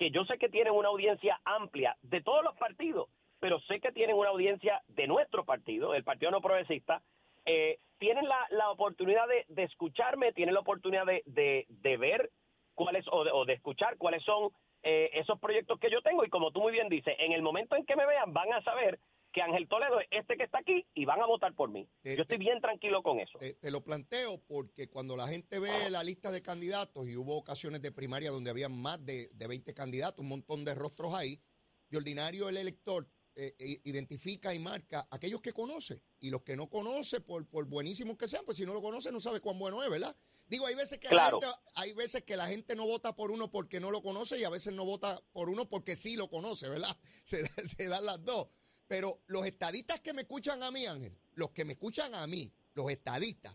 que 0.00 0.11
yo 0.11 0.25
sé 0.25 0.38
que 0.38 0.49
tienen 0.49 0.73
una 0.73 0.88
audiencia 0.88 1.38
amplia 1.45 1.95
de 2.00 2.23
todos 2.23 2.42
los 2.42 2.57
partidos, 2.57 3.11
pero 3.38 3.61
sé 3.61 3.80
que 3.80 3.92
tienen 3.92 4.16
una 4.16 4.30
audiencia 4.30 4.80
de 4.88 5.07
nuestro 5.07 5.45
partido, 5.45 5.95
el 5.95 6.04
Partido 6.04 6.30
No 6.30 6.40
Progresista, 6.40 7.02
eh, 7.45 7.80
tienen 7.99 8.26
la, 8.26 8.47
la 8.49 8.71
oportunidad 8.71 9.28
de, 9.28 9.45
de, 9.49 9.64
escucharme, 9.64 10.33
tienen 10.33 10.54
la 10.54 10.61
oportunidad 10.61 11.04
de, 11.04 11.23
de, 11.26 11.66
de 11.69 11.97
ver 11.99 12.30
cuáles 12.75 13.04
o 13.12 13.25
de, 13.25 13.30
o 13.30 13.45
de, 13.45 13.52
escuchar 13.52 13.99
cuáles 13.99 14.23
son 14.25 14.49
eh, 14.83 15.11
esos 15.12 15.38
proyectos 15.38 15.78
que 15.78 15.90
yo 15.90 16.00
tengo. 16.00 16.25
Y 16.25 16.30
como 16.30 16.50
tú 16.50 16.62
muy 16.62 16.73
bien 16.73 16.88
dices, 16.88 17.14
en 17.19 17.33
el 17.33 17.42
momento 17.42 17.76
en 17.76 17.85
que 17.85 17.95
me 17.95 18.07
vean 18.07 18.33
van 18.33 18.50
a 18.54 18.62
saber 18.62 18.99
que 19.33 19.41
Ángel 19.43 19.69
Toledo 19.69 20.01
es 20.01 20.07
este 20.11 20.37
que 20.37 20.45
está 20.45 20.59
aquí 20.59 20.85
y 20.95 21.05
van 21.05 21.21
a 21.21 21.27
votar 21.27 21.55
por 21.55 21.71
mí. 21.71 21.89
Te- 22.03 22.17
yo 22.17 22.23
estoy 22.23 22.39
te- 22.39 22.45
bien 22.45 22.61
tranquilo 22.61 23.03
con 23.03 23.21
eso. 23.21 23.39
Te, 23.39 23.55
te 23.55 23.71
lo 23.71 23.83
planteo 23.85 24.43
porque 24.47 24.89
cuando 24.89 25.17
la 25.17 25.29
gente 25.29 25.59
ve 25.59 25.91
la 25.91 26.03
lista 26.03 26.31
de 26.33 26.43
candidatos 26.43 27.09
y 27.09 27.17
hubo 27.17 27.37
ocasiones 27.37 27.81
de 27.83 27.93
primaria 27.93 28.31
donde 28.31 28.51
había 28.51 28.69
más 28.69 29.05
de, 29.05 29.29
de 29.33 29.47
20 29.47 29.73
candidatos, 29.75 30.21
un 30.23 30.29
montón 30.29 30.65
de 30.65 30.75
rostros 30.75 31.15
ahí, 31.15 31.41
de 31.89 31.99
ordinario 31.99 32.49
el 32.49 32.57
elector 32.57 33.09
eh, 33.37 33.55
identifica 33.85 34.53
y 34.53 34.59
marca 34.59 35.07
aquellos 35.11 35.41
que 35.41 35.53
conoce 35.53 36.03
y 36.19 36.31
los 36.31 36.43
que 36.43 36.57
no 36.57 36.69
conoce, 36.69 37.21
por, 37.21 37.49
por 37.49 37.65
buenísimos 37.67 38.17
que 38.17 38.29
sean, 38.29 38.45
pues 38.45 38.57
si 38.57 38.67
no 38.67 38.75
lo 38.75 38.83
conoce 38.83 39.13
no 39.13 39.21
sabe 39.21 39.41
cuán 39.41 39.59
bueno 39.59 39.83
es, 39.83 39.89
¿verdad? 39.89 40.15
Digo, 40.49 40.67
hay 40.67 40.75
veces 40.75 40.99
que 40.99 41.09
Claro. 41.09 41.39
la 41.41 41.47
gente, 41.47 41.61
hay 41.77 41.93
veces 41.93 42.23
que 42.25 42.37
la 42.37 42.49
gente 42.49 42.75
no 42.75 42.85
vota 42.87 43.15
por 43.15 43.31
uno 43.31 43.51
porque 43.51 43.79
no 43.81 43.93
lo 43.93 44.03
conoce 44.03 44.39
y 44.39 44.45
a 44.45 44.51
veces 44.51 44.75
no 44.75 44.85
vota 44.85 45.19
por 45.33 45.49
uno 45.49 45.69
porque 45.69 45.95
sí 45.97 46.17
lo 46.17 46.29
conoce, 46.29 46.69
¿verdad? 46.69 46.95
Se, 47.25 47.47
se 47.47 47.89
dan 47.89 48.05
las 48.05 48.23
dos. 48.25 48.49
Pero 48.91 49.21
los 49.29 49.47
estadistas 49.47 50.01
que 50.01 50.13
me 50.13 50.23
escuchan 50.23 50.65
a 50.65 50.73
mí, 50.73 50.85
Ángel, 50.85 51.17
los 51.37 51.53
que 51.53 51.65
me 51.65 51.75
escuchan 51.75 52.13
a 52.13 52.27
mí, 52.27 52.53
los 52.75 52.91
estadistas, 52.91 53.55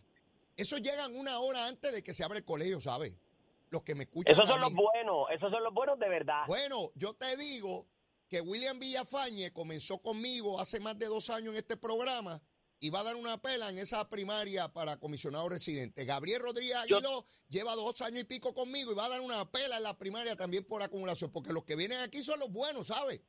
esos 0.55 0.81
llegan 0.81 1.13
una 1.13 1.39
hora 1.39 1.67
antes 1.67 1.91
de 1.91 2.01
que 2.01 2.13
se 2.13 2.23
abra 2.23 2.37
el 2.37 2.45
colegio, 2.45 2.79
¿sabes? 2.79 3.11
Los 3.69 3.83
que 3.83 3.95
me 3.95 4.05
escuchan 4.05 4.33
Esos 4.33 4.49
a 4.49 4.53
son 4.53 4.61
los 4.61 4.73
buenos, 4.73 5.27
esos 5.31 5.51
son 5.51 5.61
los 5.61 5.73
buenos 5.73 5.99
de 5.99 6.07
verdad. 6.07 6.43
Bueno, 6.47 6.93
yo 6.95 7.15
te 7.15 7.35
digo 7.35 7.85
que 8.29 8.39
William 8.39 8.79
Villafañe 8.79 9.51
comenzó 9.51 9.97
conmigo 9.97 10.57
hace 10.57 10.79
más 10.79 10.97
de 10.97 11.07
dos 11.07 11.29
años 11.29 11.51
en 11.51 11.57
este 11.57 11.75
programa 11.75 12.41
y 12.79 12.89
va 12.89 13.01
a 13.01 13.03
dar 13.03 13.17
una 13.17 13.41
pela 13.41 13.69
en 13.69 13.77
esa 13.77 14.07
primaria 14.09 14.71
para 14.71 15.01
comisionado 15.01 15.49
residente. 15.49 16.05
Gabriel 16.05 16.43
Rodríguez 16.43 16.77
Aguiló 16.77 17.25
lleva 17.49 17.75
dos 17.75 17.99
años 17.99 18.21
y 18.21 18.23
pico 18.23 18.53
conmigo 18.53 18.93
y 18.93 18.95
va 18.95 19.07
a 19.07 19.09
dar 19.09 19.19
una 19.19 19.51
pela 19.51 19.75
en 19.75 19.83
la 19.83 19.97
primaria 19.97 20.37
también 20.37 20.63
por 20.63 20.81
acumulación, 20.81 21.29
porque 21.29 21.51
los 21.51 21.65
que 21.65 21.75
vienen 21.75 21.99
aquí 21.99 22.23
son 22.23 22.39
los 22.39 22.49
buenos, 22.53 22.87
¿sabes? 22.87 23.19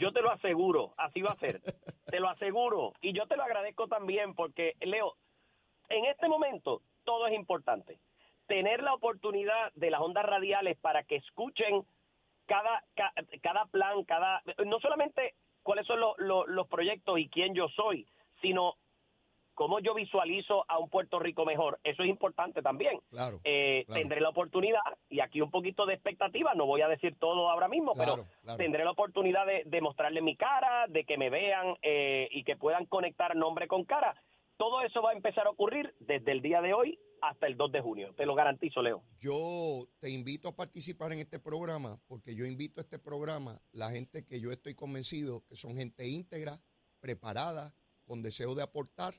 Yo 0.00 0.12
te 0.12 0.22
lo 0.22 0.30
aseguro, 0.30 0.94
así 0.96 1.20
va 1.20 1.32
a 1.32 1.36
ser. 1.38 1.60
te 2.06 2.18
lo 2.20 2.28
aseguro. 2.30 2.94
Y 3.02 3.12
yo 3.12 3.26
te 3.26 3.36
lo 3.36 3.42
agradezco 3.44 3.86
también 3.86 4.34
porque, 4.34 4.74
Leo, 4.80 5.14
en 5.90 6.06
este 6.06 6.26
momento 6.26 6.80
todo 7.04 7.26
es 7.26 7.34
importante. 7.34 8.00
Tener 8.46 8.82
la 8.82 8.94
oportunidad 8.94 9.70
de 9.74 9.90
las 9.90 10.00
ondas 10.00 10.24
radiales 10.24 10.78
para 10.78 11.04
que 11.04 11.16
escuchen 11.16 11.84
cada, 12.46 12.82
ca- 12.94 13.12
cada 13.42 13.66
plan, 13.66 14.02
cada 14.04 14.42
no 14.64 14.80
solamente 14.80 15.34
cuáles 15.62 15.86
son 15.86 16.00
los, 16.00 16.18
los, 16.18 16.48
los 16.48 16.66
proyectos 16.66 17.18
y 17.18 17.28
quién 17.28 17.54
yo 17.54 17.68
soy, 17.68 18.06
sino 18.40 18.74
cómo 19.60 19.78
yo 19.78 19.92
visualizo 19.92 20.64
a 20.68 20.78
un 20.78 20.88
Puerto 20.88 21.18
Rico 21.18 21.44
mejor. 21.44 21.78
Eso 21.84 22.02
es 22.02 22.08
importante 22.08 22.62
también. 22.62 22.98
Claro. 23.10 23.42
Eh, 23.44 23.84
claro. 23.84 24.00
Tendré 24.00 24.22
la 24.22 24.30
oportunidad, 24.30 24.80
y 25.10 25.20
aquí 25.20 25.42
un 25.42 25.50
poquito 25.50 25.84
de 25.84 25.92
expectativa, 25.92 26.54
no 26.54 26.64
voy 26.64 26.80
a 26.80 26.88
decir 26.88 27.14
todo 27.18 27.50
ahora 27.50 27.68
mismo, 27.68 27.92
Claro, 27.92 28.26
pero 28.42 28.56
tendré 28.56 28.84
la 28.84 28.92
oportunidad 28.92 29.44
de, 29.44 29.64
de 29.66 29.80
mostrarle 29.82 30.22
mi 30.22 30.34
cara, 30.34 30.86
de 30.88 31.04
que 31.04 31.18
me 31.18 31.28
vean 31.28 31.76
eh, 31.82 32.26
y 32.30 32.42
que 32.44 32.56
puedan 32.56 32.86
conectar 32.86 33.36
nombre 33.36 33.68
con 33.68 33.84
cara. 33.84 34.14
Todo 34.56 34.80
eso 34.80 35.02
va 35.02 35.10
a 35.10 35.12
empezar 35.12 35.46
a 35.46 35.50
ocurrir 35.50 35.94
desde 35.98 36.32
el 36.32 36.40
día 36.40 36.62
de 36.62 36.72
hoy 36.72 36.98
hasta 37.20 37.46
el 37.46 37.58
2 37.58 37.70
de 37.70 37.82
junio. 37.82 38.14
Te 38.16 38.24
lo 38.24 38.34
garantizo, 38.34 38.80
Leo. 38.80 39.02
Yo 39.18 39.86
te 39.98 40.08
invito 40.08 40.48
a 40.48 40.56
participar 40.56 41.12
en 41.12 41.18
este 41.18 41.38
programa 41.38 42.00
porque 42.08 42.34
yo 42.34 42.46
invito 42.46 42.80
a 42.80 42.84
este 42.84 42.98
programa 42.98 43.60
la 43.72 43.90
gente 43.90 44.24
que 44.24 44.40
yo 44.40 44.52
estoy 44.52 44.74
convencido 44.74 45.44
que 45.46 45.56
son 45.56 45.76
gente 45.76 46.08
íntegra, 46.08 46.62
preparada, 46.98 47.74
con 48.06 48.22
deseo 48.22 48.54
de 48.54 48.62
aportar, 48.62 49.14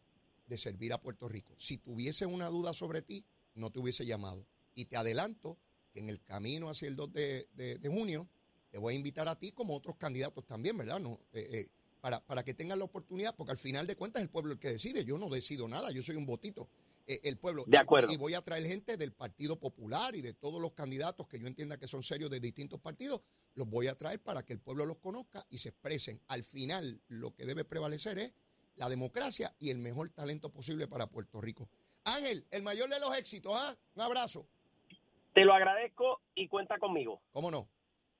de 0.51 0.57
servir 0.59 0.91
a 0.93 1.01
Puerto 1.01 1.27
Rico. 1.29 1.55
Si 1.57 1.77
tuviese 1.77 2.25
una 2.27 2.47
duda 2.49 2.73
sobre 2.73 3.01
ti, 3.01 3.23
no 3.55 3.71
te 3.71 3.79
hubiese 3.79 4.05
llamado. 4.05 4.45
Y 4.75 4.85
te 4.85 4.97
adelanto 4.97 5.57
que 5.93 6.01
en 6.01 6.09
el 6.09 6.21
camino 6.21 6.69
hacia 6.69 6.87
el 6.89 6.95
2 6.95 7.11
de, 7.13 7.47
de- 7.55 7.77
de 7.79 7.89
junio 7.89 8.27
te 8.69 8.77
voy 8.77 8.93
a 8.93 8.97
invitar 8.97 9.27
a 9.27 9.39
ti 9.39 9.51
como 9.51 9.75
otros 9.75 9.95
candidatos 9.97 10.45
también, 10.45 10.77
¿verdad? 10.77 10.99
No, 10.99 11.19
eh, 11.33 11.47
eh, 11.51 11.67
para, 12.01 12.19
para 12.25 12.43
que 12.43 12.53
tengan 12.53 12.79
la 12.79 12.85
oportunidad, 12.85 13.35
porque 13.35 13.51
al 13.51 13.57
final 13.57 13.85
de 13.87 13.95
cuentas 13.95 14.21
es 14.21 14.25
el 14.25 14.29
pueblo 14.29 14.51
el 14.53 14.59
que 14.59 14.69
decide. 14.69 15.05
Yo 15.05 15.17
no 15.17 15.29
decido 15.29 15.67
nada, 15.67 15.91
yo 15.91 16.03
soy 16.03 16.15
un 16.15 16.25
votito. 16.25 16.67
Eh, 17.07 17.19
el 17.23 17.37
pueblo. 17.37 17.63
De 17.67 17.77
acuerdo. 17.77 18.11
Y 18.11 18.17
voy 18.17 18.33
a 18.33 18.41
traer 18.41 18.65
gente 18.67 18.95
del 18.97 19.11
Partido 19.11 19.57
Popular 19.59 20.15
y 20.15 20.21
de 20.21 20.33
todos 20.33 20.61
los 20.61 20.71
candidatos 20.73 21.27
que 21.27 21.39
yo 21.39 21.47
entienda 21.47 21.77
que 21.77 21.87
son 21.87 22.03
serios 22.03 22.29
de 22.29 22.39
distintos 22.39 22.79
partidos, 22.79 23.21
los 23.55 23.67
voy 23.69 23.87
a 23.87 23.95
traer 23.95 24.21
para 24.21 24.43
que 24.45 24.53
el 24.53 24.59
pueblo 24.59 24.85
los 24.85 24.97
conozca 24.99 25.45
y 25.49 25.57
se 25.57 25.69
expresen. 25.69 26.21
Al 26.27 26.43
final, 26.43 27.01
lo 27.07 27.33
que 27.35 27.45
debe 27.45 27.65
prevalecer 27.65 28.17
es 28.19 28.31
la 28.75 28.89
democracia 28.89 29.53
y 29.59 29.69
el 29.69 29.77
mejor 29.77 30.09
talento 30.09 30.51
posible 30.51 30.87
para 30.87 31.07
Puerto 31.07 31.39
Rico. 31.41 31.69
Ángel, 32.03 32.47
el 32.51 32.63
mayor 32.63 32.89
de 32.89 32.99
los 32.99 33.15
éxitos, 33.17 33.53
¿ah? 33.55 33.77
Un 33.95 34.01
abrazo. 34.01 34.47
Te 35.33 35.45
lo 35.45 35.53
agradezco 35.53 36.21
y 36.35 36.47
cuenta 36.47 36.77
conmigo. 36.79 37.21
¿Cómo 37.31 37.51
no? 37.51 37.69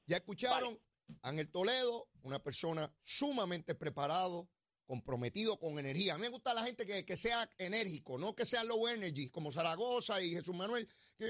Ya 0.05 0.17
escucharon, 0.17 0.79
Ángel 1.23 1.49
Toledo, 1.49 2.07
una 2.23 2.39
persona 2.39 2.93
sumamente 3.01 3.75
preparado, 3.75 4.47
comprometido 4.85 5.57
con 5.57 5.79
energía. 5.79 6.13
A 6.13 6.17
mí 6.17 6.23
me 6.23 6.29
gusta 6.29 6.53
la 6.53 6.63
gente 6.63 6.85
que, 6.85 7.05
que 7.05 7.15
sea 7.17 7.49
enérgico, 7.57 8.17
no 8.17 8.35
que 8.35 8.45
sea 8.45 8.63
low 8.63 8.87
energy, 8.89 9.29
como 9.29 9.51
Zaragoza 9.51 10.21
y 10.21 10.31
Jesús 10.31 10.53
Manuel. 10.55 10.87
que- 11.17 11.27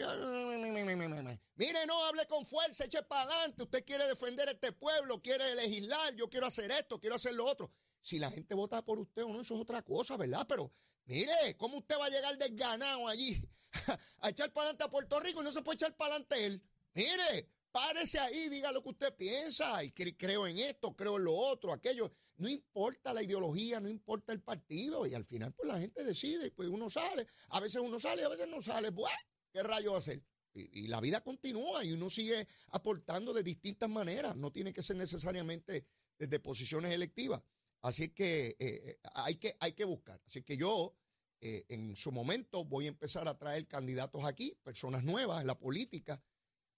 Mire, 1.55 1.85
no 1.85 2.03
hable 2.05 2.25
con 2.27 2.45
fuerza, 2.45 2.85
eche 2.85 3.03
para 3.03 3.21
adelante. 3.23 3.63
Usted 3.63 3.85
quiere 3.85 4.07
defender 4.07 4.49
este 4.49 4.71
pueblo, 4.71 5.21
quiere 5.21 5.55
legislar, 5.55 6.15
yo 6.15 6.29
quiero 6.29 6.47
hacer 6.47 6.71
esto, 6.71 6.99
quiero 6.99 7.15
hacer 7.15 7.33
lo 7.35 7.45
otro. 7.45 7.71
Si 8.01 8.19
la 8.19 8.31
gente 8.31 8.55
vota 8.55 8.83
por 8.83 8.99
usted 8.99 9.23
o 9.23 9.29
no, 9.33 9.41
eso 9.41 9.55
es 9.55 9.61
otra 9.61 9.81
cosa, 9.83 10.17
¿verdad? 10.17 10.45
Pero 10.47 10.71
mire, 11.05 11.55
¿cómo 11.57 11.77
usted 11.77 11.95
va 11.99 12.05
a 12.05 12.09
llegar 12.09 12.37
desganado 12.37 13.07
allí 13.07 13.41
a 14.21 14.29
echar 14.29 14.51
para 14.51 14.65
adelante 14.69 14.83
a 14.83 14.89
Puerto 14.89 15.19
Rico 15.19 15.41
y 15.41 15.43
no 15.43 15.51
se 15.51 15.61
puede 15.61 15.75
echar 15.75 15.95
para 15.95 16.15
adelante 16.15 16.45
él? 16.45 16.61
Mire, 16.93 17.47
párese 17.71 18.19
ahí, 18.19 18.49
diga 18.49 18.71
lo 18.71 18.81
que 18.83 18.89
usted 18.89 19.15
piensa. 19.15 19.83
Y 19.83 19.91
cre- 19.91 20.15
creo 20.17 20.47
en 20.47 20.57
esto, 20.59 20.95
creo 20.95 21.17
en 21.17 21.23
lo 21.25 21.35
otro, 21.35 21.71
aquello. 21.71 22.11
No 22.37 22.49
importa 22.49 23.13
la 23.13 23.21
ideología, 23.21 23.79
no 23.79 23.87
importa 23.87 24.33
el 24.33 24.41
partido. 24.41 25.05
Y 25.05 25.13
al 25.13 25.23
final, 25.23 25.53
pues 25.53 25.67
la 25.69 25.79
gente 25.79 26.03
decide. 26.03 26.47
Y 26.47 26.51
pues 26.51 26.67
uno 26.69 26.89
sale. 26.89 27.27
A 27.49 27.59
veces 27.59 27.81
uno 27.81 27.99
sale, 27.99 28.23
a 28.23 28.29
veces 28.29 28.47
no 28.47 28.61
sale. 28.61 28.91
Pues, 28.91 29.13
¿qué 29.53 29.61
rayo 29.63 29.91
va 29.91 29.97
a 29.97 29.99
hacer? 29.99 30.21
Y, 30.53 30.81
y 30.81 30.87
la 30.87 30.99
vida 30.99 31.21
continúa 31.21 31.85
y 31.85 31.91
uno 31.93 32.09
sigue 32.09 32.45
aportando 32.71 33.31
de 33.31 33.43
distintas 33.43 33.89
maneras. 33.89 34.35
No 34.35 34.51
tiene 34.51 34.73
que 34.73 34.81
ser 34.83 34.97
necesariamente 34.97 35.85
desde 36.17 36.39
posiciones 36.39 36.91
electivas. 36.91 37.41
Así 37.81 38.09
que 38.09 38.55
eh, 38.59 38.99
hay 39.15 39.35
que 39.35 39.55
hay 39.59 39.73
que 39.73 39.85
buscar. 39.85 40.21
Así 40.25 40.43
que 40.43 40.57
yo 40.57 40.95
eh, 41.39 41.65
en 41.69 41.95
su 41.95 42.11
momento 42.11 42.63
voy 42.63 42.85
a 42.85 42.89
empezar 42.89 43.27
a 43.27 43.37
traer 43.37 43.67
candidatos 43.67 44.23
aquí, 44.25 44.55
personas 44.63 45.03
nuevas 45.03 45.41
en 45.41 45.47
la 45.47 45.57
política. 45.57 46.23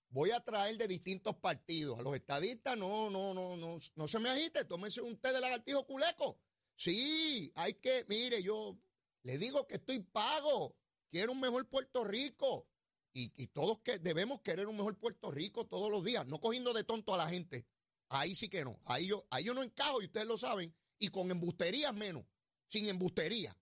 Voy 0.10 0.31
a 0.31 0.39
traer 0.39 0.77
de 0.77 0.88
distintos 0.88 1.36
partidos. 1.38 2.00
A 2.00 2.01
los 2.01 2.15
estadistas 2.15 2.77
no, 2.77 3.10
no, 3.10 3.33
no, 3.33 3.57
no, 3.57 3.79
no 3.95 4.07
se 4.07 4.19
me 4.19 4.29
agite. 4.29 4.63
Tómese 4.63 5.01
un 5.01 5.19
té 5.19 5.33
de 5.33 5.41
lagartijo 5.41 5.86
culeco. 5.86 6.39
Sí, 6.75 7.51
hay 7.55 7.74
que, 7.74 8.05
mire, 8.07 8.41
yo 8.41 8.77
le 9.24 9.38
digo 9.38 9.67
que 9.67 9.75
estoy 9.75 10.00
pago. 10.00 10.77
Quiero 11.10 11.33
un 11.33 11.39
mejor 11.39 11.67
Puerto 11.67 12.03
Rico. 12.03 12.69
Y, 13.12 13.33
y 13.36 13.48
todos 13.48 13.79
que 13.79 14.00
debemos 14.00 14.41
querer 14.41 14.67
un 14.67 14.77
mejor 14.77 14.98
Puerto 14.98 15.29
Rico 15.29 15.67
todos 15.67 15.91
los 15.91 16.03
días, 16.03 16.25
no 16.25 16.39
cogiendo 16.39 16.74
de 16.74 16.83
tonto 16.83 17.13
a 17.13 17.17
la 17.17 17.29
gente. 17.29 17.67
Ahí 18.10 18.33
sí 18.33 18.50
que 18.50 18.63
no. 18.63 18.79
Ahí 18.86 19.07
yo, 19.07 19.25
ahí 19.29 19.43
yo 19.43 19.53
no 19.53 19.62
encajo 19.62 20.01
y 20.01 20.05
ustedes 20.05 20.27
lo 20.27 20.38
saben. 20.38 20.74
Y 21.00 21.10
con 21.10 21.30
embusterías 21.32 21.94
menos. 21.94 22.26
Sin 22.68 22.88
embustería. 22.88 23.56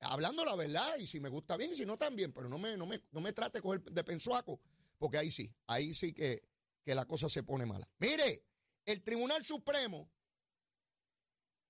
Hablando 0.00 0.44
la 0.44 0.56
verdad, 0.56 0.96
y 0.98 1.06
si 1.06 1.20
me 1.20 1.28
gusta 1.28 1.56
bien, 1.56 1.72
y 1.72 1.76
si 1.76 1.86
no 1.86 1.96
también, 1.96 2.32
pero 2.32 2.48
no 2.48 2.58
me, 2.58 2.76
no 2.76 2.86
me, 2.86 3.02
no 3.12 3.20
me 3.20 3.32
trate 3.32 3.58
de 3.58 3.62
coger 3.62 3.82
de 3.82 4.02
pensuaco, 4.04 4.60
porque 4.98 5.18
ahí 5.18 5.30
sí, 5.30 5.48
ahí 5.68 5.94
sí 5.94 6.12
que, 6.12 6.42
que 6.84 6.94
la 6.94 7.06
cosa 7.06 7.28
se 7.28 7.44
pone 7.44 7.66
mala. 7.66 7.88
Mire, 7.98 8.44
el 8.84 9.02
Tribunal 9.02 9.44
Supremo 9.44 10.10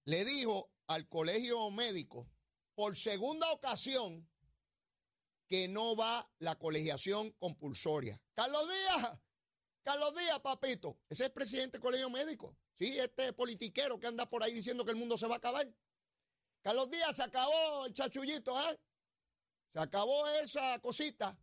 le 0.05 0.25
dijo 0.25 0.73
al 0.87 1.09
colegio 1.09 1.71
médico 1.71 2.27
por 2.75 2.97
segunda 2.97 3.51
ocasión 3.53 4.29
que 5.47 5.69
no 5.69 5.95
va 5.95 6.33
la 6.39 6.59
colegiación 6.59 7.33
compulsoria. 7.33 8.19
Carlos 8.35 8.67
Díaz, 8.67 9.19
Carlos 9.83 10.15
Díaz, 10.15 10.41
papito, 10.41 10.99
ese 11.11 11.25
es 11.25 11.29
el 11.29 11.33
presidente 11.33 11.73
del 11.73 11.83
colegio 11.83 12.09
médico. 12.09 12.57
Sí, 12.83 12.99
este 12.99 13.33
politiquero 13.33 14.01
que 14.01 14.09
anda 14.09 14.29
por 14.29 14.43
ahí 14.43 14.53
diciendo 14.55 14.85
que 14.85 14.91
el 14.91 14.97
mundo 14.97 15.17
se 15.17 15.29
va 15.29 15.35
a 15.35 15.39
acabar. 15.39 15.73
Carlos 16.63 16.91
Díaz 16.91 17.15
se 17.15 17.23
acabó 17.23 17.87
el 17.87 17.95
chachullito, 17.95 18.61
¿eh? 18.61 18.81
Se 19.73 19.79
acabó 19.79 20.27
esa 20.43 20.81
cosita. 20.81 21.39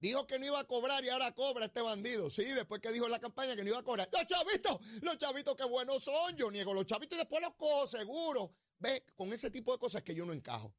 Dijo 0.00 0.26
que 0.26 0.38
no 0.38 0.46
iba 0.46 0.58
a 0.58 0.64
cobrar 0.64 1.04
y 1.04 1.10
ahora 1.10 1.30
cobra 1.34 1.66
este 1.66 1.82
bandido. 1.82 2.30
Sí, 2.30 2.42
después 2.44 2.80
que 2.80 2.90
dijo 2.90 3.04
en 3.04 3.10
la 3.10 3.20
campaña 3.20 3.54
que 3.54 3.64
no 3.64 3.68
iba 3.68 3.80
a 3.80 3.82
cobrar. 3.82 4.08
Los 4.10 4.26
chavitos, 4.26 4.78
los 5.02 5.18
chavitos 5.18 5.54
qué 5.56 5.64
buenos 5.64 6.02
son. 6.04 6.34
Yo 6.36 6.50
niego 6.50 6.72
los 6.72 6.86
chavitos 6.86 7.16
y 7.16 7.20
después 7.20 7.42
los 7.42 7.54
cojo 7.56 7.86
seguro. 7.86 8.54
Ve, 8.78 9.04
con 9.14 9.30
ese 9.30 9.50
tipo 9.50 9.72
de 9.72 9.78
cosas 9.78 10.02
que 10.02 10.14
yo 10.14 10.24
no 10.24 10.32
encajo. 10.32 10.74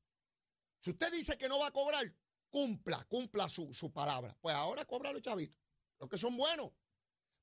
Si 0.79 0.89
usted 0.89 1.11
dice 1.11 1.37
que 1.37 1.47
no 1.47 1.59
va 1.59 1.67
a 1.67 1.71
cobrar, 1.71 2.11
cumpla, 2.49 3.05
cumpla 3.07 3.47
su, 3.47 3.75
su 3.75 3.93
palabra. 3.93 4.35
Pues 4.41 4.55
ahora 4.55 4.85
cobra 4.85 5.13
los 5.13 5.21
chavitos. 5.21 5.61
Los 5.99 6.09
que 6.09 6.17
son 6.17 6.35
buenos. 6.35 6.71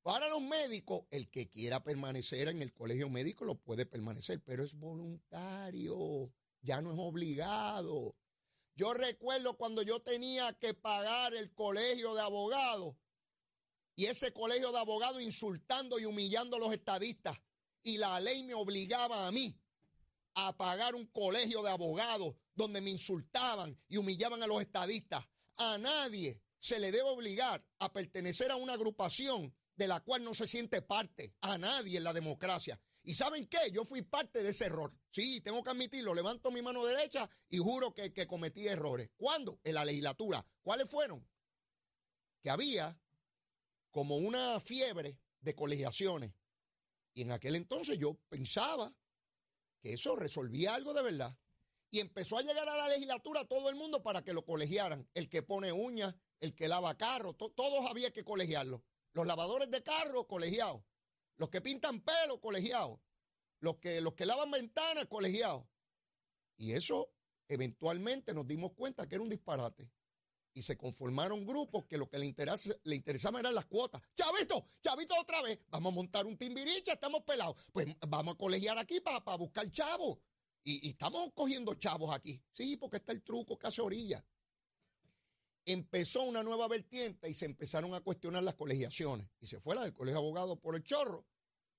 Para 0.07 0.29
los 0.29 0.41
médicos, 0.41 1.03
el 1.11 1.29
que 1.29 1.51
quiera 1.51 1.83
permanecer 1.83 2.47
en 2.47 2.63
el 2.63 2.73
colegio 2.73 3.11
médico 3.11 3.45
lo 3.45 3.57
puede 3.57 3.87
permanecer, 3.87 4.41
pero 4.41 4.63
es 4.63 4.79
voluntario, 4.79 6.33
ya 6.63 6.81
no 6.81 6.93
es 6.93 6.99
obligado. 7.01 8.15
Yo 8.77 8.95
recuerdo 8.95 9.57
cuando 9.57 9.83
yo 9.83 9.99
tenía 9.99 10.53
que 10.61 10.75
pagar 10.75 11.35
el 11.35 11.53
colegio 11.53 12.15
de 12.15 12.21
abogados 12.21 12.95
y 13.97 14.05
ese 14.05 14.33
colegio 14.33 14.71
de 14.71 14.79
abogados 14.79 15.21
insultando 15.21 15.99
y 15.99 16.05
humillando 16.05 16.55
a 16.55 16.61
los 16.61 16.73
estadistas 16.73 17.37
y 17.83 17.99
la 17.99 18.21
ley 18.21 18.45
me 18.45 18.55
obligaba 18.55 19.27
a 19.27 19.33
mí 19.33 19.59
a 20.35 20.57
pagar 20.57 20.95
un 20.95 21.07
colegio 21.07 21.65
de 21.65 21.71
abogados 21.71 22.37
donde 22.55 22.81
me 22.81 22.91
insultaban 22.91 23.77
y 23.89 23.97
humillaban 23.97 24.41
a 24.41 24.47
los 24.47 24.61
estadistas. 24.61 25.27
A 25.57 25.79
nadie 25.79 26.41
se 26.61 26.79
le 26.79 26.93
debe 26.93 27.11
obligar 27.11 27.67
a 27.81 27.93
pertenecer 27.93 28.53
a 28.53 28.57
una 28.57 28.75
agrupación 28.75 29.53
de 29.77 29.87
la 29.87 30.01
cual 30.01 30.25
no 30.25 30.35
se 30.35 30.47
siente 30.47 30.83
parte 30.83 31.35
a 31.43 31.59
nadie 31.59 31.99
en 31.99 32.05
la 32.05 32.13
democracia. 32.13 32.81
¿Y 33.03 33.15
saben 33.15 33.47
qué? 33.47 33.71
Yo 33.73 33.85
fui 33.85 34.03
parte 34.03 34.43
de 34.43 34.51
ese 34.51 34.67
error. 34.67 34.93
Sí, 35.11 35.41
tengo 35.41 35.63
que 35.63 35.71
admitirlo. 35.71 36.15
Levanto 36.15 36.51
mi 36.51 36.61
mano 36.61 36.85
derecha 36.85 37.31
y 37.49 37.59
juro 37.59 37.95
que, 37.95 38.13
que 38.13 38.27
cometí 38.27 38.67
errores. 38.67 39.11
¿Cuándo? 39.17 39.61
En 39.63 39.75
la 39.75 39.85
legislatura. 39.85 40.45
¿Cuáles 40.63 40.91
fueron? 40.91 41.25
Que 42.43 42.51
había 42.51 42.99
como 43.93 44.17
una 44.17 44.59
fiebre 44.61 45.21
de 45.41 45.55
colegiaciones. 45.55 46.35
Y 47.15 47.23
en 47.23 47.33
aquel 47.33 47.55
entonces 47.55 47.99
yo 47.99 48.19
pensaba 48.29 48.93
que 49.81 49.93
eso 49.93 50.17
resolvía 50.17 50.75
algo 50.75 50.93
de 50.93 51.03
verdad. 51.03 51.39
Y 51.91 52.01
empezó 52.01 52.39
a 52.39 52.43
llegar 52.43 52.69
a 52.69 52.77
la 52.77 52.89
legislatura 52.89 53.45
todo 53.47 53.71
el 53.71 53.77
mundo 53.77 54.03
para 54.03 54.23
que 54.23 54.33
lo 54.33 54.45
colegiaran. 54.45 55.09
El 55.15 55.29
que 55.29 55.43
pone 55.43 55.71
uñas, 55.71 56.17
el 56.41 56.55
que 56.55 56.67
lava 56.67 56.97
carro, 56.97 57.35
todos 57.35 57.89
había 57.89 58.13
que 58.13 58.25
colegiarlo. 58.25 58.83
Los 59.17 59.27
lavadores 59.27 59.71
de 59.71 59.83
carro, 59.83 60.27
colegiados. 60.27 60.83
Los 61.39 61.49
que 61.49 61.63
pintan 61.63 62.03
pelo, 62.03 62.39
colegiados. 62.39 63.01
Los 63.61 63.79
que, 63.79 64.03
los 64.03 64.13
que 64.13 64.27
lavan 64.27 64.51
ventanas, 64.51 65.07
colegiados. 65.07 65.65
Y 66.59 66.73
eso 66.73 67.15
eventualmente 67.49 68.35
nos 68.35 68.47
dimos 68.47 68.73
cuenta 68.75 69.09
que 69.09 69.15
era 69.15 69.23
un 69.25 69.31
disparate. 69.31 69.91
Y 70.53 70.61
se 70.61 70.77
conformaron 70.77 71.47
grupos 71.47 71.87
que 71.87 71.97
lo 71.97 72.11
que 72.11 72.19
le, 72.19 72.27
interesa, 72.27 72.75
le 72.85 72.95
interesaba 72.95 73.41
eran 73.41 73.55
las 73.55 73.65
cuotas. 73.65 74.03
Chavito, 74.15 74.67
chavito 74.83 75.15
otra 75.19 75.41
vez, 75.41 75.61
vamos 75.69 75.93
a 75.93 75.95
montar 75.95 76.27
un 76.27 76.37
timbiriche, 76.37 76.93
estamos 76.93 77.23
pelados. 77.23 77.57
Pues 77.73 77.87
vamos 78.07 78.35
a 78.35 78.37
colegiar 78.37 78.77
aquí 78.77 79.01
para 79.01 79.39
buscar 79.39 79.71
chavos. 79.71 80.19
Y, 80.63 80.87
y, 80.87 80.91
estamos 80.91 81.33
cogiendo 81.33 81.73
chavos 81.77 82.15
aquí. 82.15 82.45
Sí, 82.53 82.77
porque 82.77 82.99
está 82.99 83.13
el 83.13 83.23
truco 83.23 83.59
hace 83.63 83.81
orilla 83.81 84.23
empezó 85.67 86.23
una 86.23 86.43
nueva 86.43 86.69
vertiente 86.69 87.29
y 87.29 87.35
se 87.35 87.45
empezaron 87.45 87.93
a 87.95 88.01
cuestionar 88.01 88.43
las 88.43 88.55
colegiaciones. 88.55 89.29
Y 89.41 89.47
se 89.47 89.61
fue 89.61 89.75
la 89.75 89.83
del 89.83 89.93
colegio 89.93 90.21
de 90.21 90.25
abogados 90.25 90.59
por 90.59 90.77
el 90.77 90.83
chorro 90.83 91.27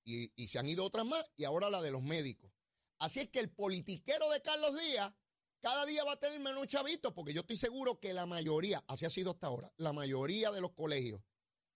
y, 0.04 0.48
se 0.48 0.60
han 0.60 0.70
ido 0.70 0.86
otras 0.86 1.06
más 1.06 1.26
y 1.36 1.46
ahora 1.46 1.70
la 1.70 1.82
de 1.82 1.92
los 1.92 2.04
médicos. 2.04 2.52
Así 3.00 3.20
es 3.20 3.30
que 3.30 3.40
el 3.40 3.50
politiquero 3.50 4.30
de 4.30 4.42
Carlos 4.42 4.80
Díaz 4.80 5.14
cada 5.60 5.86
día 5.86 6.04
va 6.04 6.14
a 6.14 6.20
tener 6.20 6.40
menos 6.40 6.68
chavitos 6.68 7.14
porque 7.14 7.34
yo 7.34 7.42
estoy 7.42 7.58
seguro 7.58 8.00
que 8.00 8.14
la 8.14 8.26
mayoría, 8.26 8.84
así 8.88 9.06
ha 9.06 9.10
sido 9.10 9.32
hasta 9.32 9.48
ahora, 9.48 9.74
la 9.78 9.92
mayoría 9.92 10.52
de 10.52 10.62
los 10.62 10.72
colegios 10.74 11.22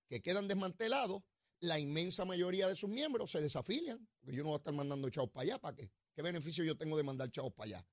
que 0.08 0.22
quedan 0.22 0.48
desmantelados, 0.48 1.24
la 1.60 1.80
inmensa 1.80 2.26
mayoría 2.26 2.68
de 2.68 2.76
sus 2.76 2.90
miembros 2.90 3.32
se 3.32 3.42
desafilian, 3.42 4.08
porque 4.20 4.36
yo 4.36 4.44
no 4.44 4.50
voy 4.50 4.56
a 4.56 4.58
estar 4.58 4.74
mandando 4.74 5.10
chavos 5.10 5.32
para 5.32 5.44
allá, 5.44 5.60
¿para 5.60 5.76
qué? 5.76 5.92
¿Qué 6.14 6.22
beneficio 6.22 6.64
yo 6.64 6.78
tengo 6.78 6.98
de 6.98 7.04
mandar 7.04 7.32
chavos 7.32 7.54
para 7.54 7.78
allá? 7.78 7.88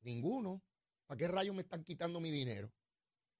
Ninguno. 0.00 0.62
¿Para 1.06 1.18
qué 1.18 1.28
rayos 1.28 1.54
me 1.54 1.62
están 1.62 1.84
quitando 1.84 2.20
mi 2.20 2.30
dinero? 2.30 2.72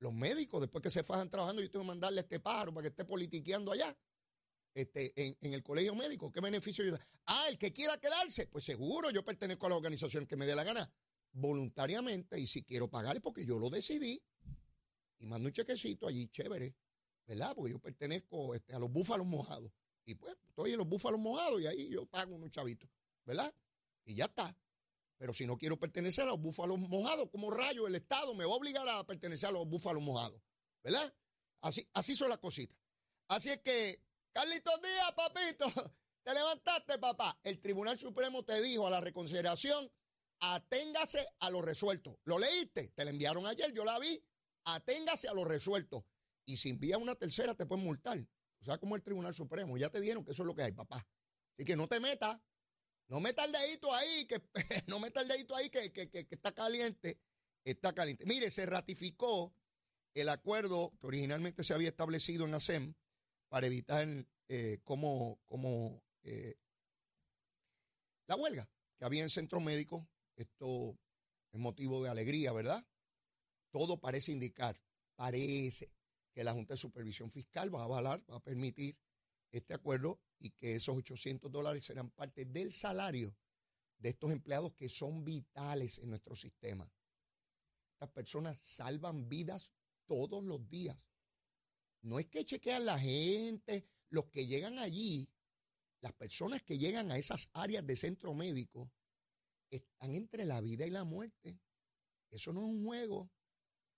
Los 0.00 0.12
médicos, 0.12 0.60
después 0.60 0.82
que 0.82 0.90
se 0.90 1.02
fajan 1.02 1.28
trabajando, 1.28 1.62
yo 1.62 1.70
tengo 1.70 1.84
que 1.84 1.88
mandarle 1.88 2.20
a 2.20 2.22
este 2.22 2.40
pájaro 2.40 2.72
para 2.72 2.82
que 2.82 2.88
esté 2.88 3.04
politiqueando 3.04 3.72
allá. 3.72 3.96
Este, 4.74 5.12
en, 5.16 5.52
el 5.52 5.62
colegio 5.62 5.94
médico, 5.94 6.30
¿qué 6.30 6.40
beneficio 6.40 6.84
yo? 6.84 6.94
Ah, 7.26 7.46
el 7.48 7.58
que 7.58 7.72
quiera 7.72 7.98
quedarse, 7.98 8.46
pues 8.46 8.64
seguro 8.64 9.10
yo 9.10 9.24
pertenezco 9.24 9.66
a 9.66 9.70
la 9.70 9.76
organización 9.76 10.26
que 10.26 10.36
me 10.36 10.46
dé 10.46 10.54
la 10.54 10.62
gana, 10.62 10.88
voluntariamente, 11.32 12.38
y 12.38 12.46
si 12.46 12.62
quiero 12.62 12.88
pagar 12.88 13.20
porque 13.20 13.44
yo 13.44 13.58
lo 13.58 13.70
decidí, 13.70 14.22
y 15.18 15.26
mando 15.26 15.48
un 15.48 15.52
chequecito 15.52 16.06
allí, 16.06 16.28
chévere, 16.28 16.76
¿verdad? 17.26 17.56
Porque 17.56 17.72
yo 17.72 17.80
pertenezco 17.80 18.54
este, 18.54 18.72
a 18.72 18.78
los 18.78 18.90
búfalos 18.92 19.26
mojados, 19.26 19.72
y 20.04 20.14
pues 20.14 20.36
estoy 20.48 20.72
en 20.72 20.78
los 20.78 20.88
búfalos 20.88 21.18
mojados 21.18 21.60
y 21.60 21.66
ahí 21.66 21.88
yo 21.88 22.06
pago 22.06 22.36
unos 22.36 22.50
chavitos, 22.50 22.88
¿verdad? 23.24 23.52
Y 24.04 24.14
ya 24.14 24.26
está. 24.26 24.56
Pero 25.18 25.34
si 25.34 25.46
no 25.46 25.58
quiero 25.58 25.78
pertenecer 25.78 26.24
a 26.24 26.28
los 26.28 26.40
búfalos 26.40 26.78
mojados, 26.78 27.28
como 27.30 27.50
rayo 27.50 27.86
el 27.86 27.96
Estado 27.96 28.34
me 28.34 28.44
va 28.44 28.52
a 28.52 28.56
obligar 28.56 28.88
a 28.88 29.04
pertenecer 29.04 29.48
a 29.48 29.52
los 29.52 29.66
búfalos 29.66 30.02
mojados. 30.02 30.40
¿Verdad? 30.82 31.12
Así, 31.60 31.88
así 31.92 32.14
son 32.14 32.28
las 32.28 32.38
cositas. 32.38 32.78
Así 33.28 33.50
es 33.50 33.60
que, 33.60 34.00
Carlitos 34.32 34.80
Díaz, 34.80 35.12
papito, 35.16 35.66
te 36.22 36.32
levantaste, 36.32 36.98
papá. 36.98 37.38
El 37.42 37.60
Tribunal 37.60 37.98
Supremo 37.98 38.44
te 38.44 38.62
dijo 38.62 38.86
a 38.86 38.90
la 38.90 39.00
reconsideración, 39.00 39.90
aténgase 40.40 41.26
a 41.40 41.50
lo 41.50 41.62
resuelto. 41.62 42.20
¿Lo 42.24 42.38
leíste? 42.38 42.92
Te 42.94 43.04
la 43.04 43.10
enviaron 43.10 43.46
ayer, 43.46 43.72
yo 43.72 43.84
la 43.84 43.98
vi. 43.98 44.24
Aténgase 44.64 45.28
a 45.28 45.34
lo 45.34 45.44
resuelto. 45.44 46.06
Y 46.46 46.56
si 46.56 46.70
envías 46.70 47.00
una 47.00 47.16
tercera, 47.16 47.54
te 47.54 47.66
pueden 47.66 47.84
multar. 47.84 48.18
O 48.60 48.64
sea, 48.64 48.78
como 48.78 48.96
el 48.96 49.02
Tribunal 49.02 49.34
Supremo. 49.34 49.76
Ya 49.76 49.90
te 49.90 50.00
dieron 50.00 50.24
que 50.24 50.32
eso 50.32 50.42
es 50.42 50.46
lo 50.46 50.54
que 50.54 50.62
hay, 50.62 50.72
papá. 50.72 51.06
Así 51.56 51.64
que 51.64 51.76
no 51.76 51.88
te 51.88 52.00
metas. 52.00 52.38
No 53.08 53.20
meta 53.20 53.44
el 53.44 53.52
dedito 53.52 53.92
ahí, 53.94 54.26
que 54.26 54.42
no 54.86 55.00
meta 55.00 55.22
el 55.22 55.28
dedito 55.28 55.56
ahí 55.56 55.70
que, 55.70 55.90
que, 55.92 56.10
que, 56.10 56.26
está 56.30 56.52
caliente. 56.52 57.18
Está 57.64 57.94
caliente. 57.94 58.26
Mire, 58.26 58.50
se 58.50 58.66
ratificó 58.66 59.54
el 60.14 60.28
acuerdo 60.28 60.92
que 61.00 61.06
originalmente 61.06 61.64
se 61.64 61.74
había 61.74 61.88
establecido 61.88 62.44
en 62.46 62.54
ASEM 62.54 62.94
para 63.48 63.66
evitar 63.66 64.06
eh, 64.48 64.80
como, 64.84 65.40
como 65.46 66.02
eh, 66.22 66.54
la 68.26 68.36
huelga 68.36 68.68
que 68.98 69.04
había 69.04 69.22
en 69.22 69.30
centro 69.30 69.60
médico. 69.60 70.06
Esto 70.36 70.98
es 71.50 71.58
motivo 71.58 72.02
de 72.02 72.10
alegría, 72.10 72.52
¿verdad? 72.52 72.86
Todo 73.70 74.00
parece 74.00 74.32
indicar, 74.32 74.80
parece 75.16 75.90
que 76.32 76.44
la 76.44 76.52
Junta 76.52 76.74
de 76.74 76.78
Supervisión 76.78 77.30
Fiscal 77.30 77.74
va 77.74 77.82
a 77.82 77.84
avalar, 77.84 78.22
va 78.30 78.36
a 78.36 78.42
permitir 78.42 78.96
este 79.52 79.74
acuerdo 79.74 80.20
y 80.38 80.50
que 80.50 80.74
esos 80.74 80.96
800 80.96 81.50
dólares 81.50 81.84
serán 81.84 82.10
parte 82.10 82.44
del 82.44 82.72
salario 82.72 83.36
de 83.98 84.10
estos 84.10 84.30
empleados 84.30 84.74
que 84.74 84.88
son 84.88 85.24
vitales 85.24 85.98
en 85.98 86.10
nuestro 86.10 86.36
sistema. 86.36 86.90
Estas 87.92 88.10
personas 88.10 88.58
salvan 88.60 89.28
vidas 89.28 89.72
todos 90.06 90.44
los 90.44 90.68
días. 90.68 90.96
No 92.02 92.18
es 92.18 92.26
que 92.26 92.44
chequean 92.44 92.84
la 92.84 92.98
gente, 92.98 93.88
los 94.10 94.26
que 94.26 94.46
llegan 94.46 94.78
allí, 94.78 95.28
las 96.00 96.12
personas 96.12 96.62
que 96.62 96.78
llegan 96.78 97.10
a 97.10 97.18
esas 97.18 97.50
áreas 97.54 97.84
de 97.84 97.96
centro 97.96 98.34
médico, 98.34 98.92
están 99.70 100.14
entre 100.14 100.44
la 100.44 100.60
vida 100.60 100.86
y 100.86 100.90
la 100.90 101.04
muerte. 101.04 101.58
Eso 102.30 102.52
no 102.52 102.60
es 102.60 102.66
un 102.66 102.84
juego. 102.84 103.30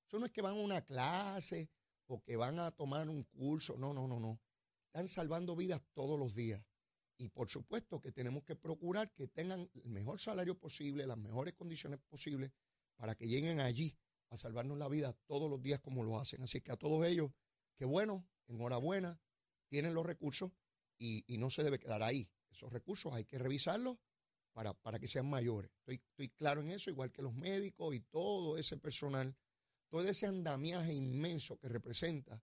Eso 0.07 0.19
no 0.19 0.27
es 0.27 0.33
que 0.33 0.43
van 0.43 0.57
a 0.57 0.61
una 0.61 0.85
clase 0.85 1.69
o 2.07 2.23
que 2.23 2.37
van 2.37 2.59
a 2.59 2.71
tomar 2.71 3.09
un 3.09 3.25
curso. 3.25 3.77
No, 3.77 3.93
no, 3.93 4.09
no, 4.09 4.19
no 4.19 4.41
están 4.91 5.07
salvando 5.07 5.55
vidas 5.55 5.81
todos 5.95 6.19
los 6.19 6.35
días. 6.35 6.65
Y 7.17 7.29
por 7.29 7.49
supuesto 7.49 8.01
que 8.01 8.11
tenemos 8.11 8.43
que 8.43 8.57
procurar 8.57 9.13
que 9.15 9.29
tengan 9.29 9.71
el 9.75 9.89
mejor 9.89 10.19
salario 10.19 10.59
posible, 10.59 11.07
las 11.07 11.17
mejores 11.17 11.55
condiciones 11.55 12.01
posibles 12.01 12.51
para 12.97 13.15
que 13.15 13.29
lleguen 13.29 13.61
allí 13.61 13.97
a 14.31 14.37
salvarnos 14.37 14.79
la 14.79 14.89
vida 14.89 15.13
todos 15.27 15.49
los 15.49 15.63
días 15.63 15.81
como 15.81 16.03
lo 16.03 16.19
hacen. 16.19 16.43
Así 16.43 16.61
que 16.61 16.73
a 16.73 16.77
todos 16.77 17.07
ellos, 17.07 17.31
que 17.77 17.85
bueno, 17.85 18.27
enhorabuena, 18.49 19.21
tienen 19.69 19.95
los 19.95 20.05
recursos 20.05 20.51
y, 20.99 21.25
no 21.39 21.51
se 21.51 21.63
debe 21.63 21.79
quedar 21.79 22.03
ahí. 22.03 22.29
Esos 22.51 22.73
recursos 22.73 23.13
hay 23.13 23.25
que 23.25 23.39
revisarlos 23.39 23.97
para, 24.53 24.75
para 24.75 24.99
que 24.99 25.07
sean 25.07 25.31
mayores. 25.31 25.71
Estoy 25.87 26.29
claro 26.31 26.63
en 26.63 26.71
eso, 26.71 26.91
igual 26.91 27.13
que 27.13 27.23
los 27.23 27.35
médicos 27.35 27.95
y 27.95 28.01
todo 28.01 28.59
ese 28.59 28.77
personal, 28.77 29.37
todo 29.89 30.03
ese 30.03 30.27
andamiaje 30.27 30.93
inmenso 30.95 31.59
que 31.59 31.69
representa 31.69 32.43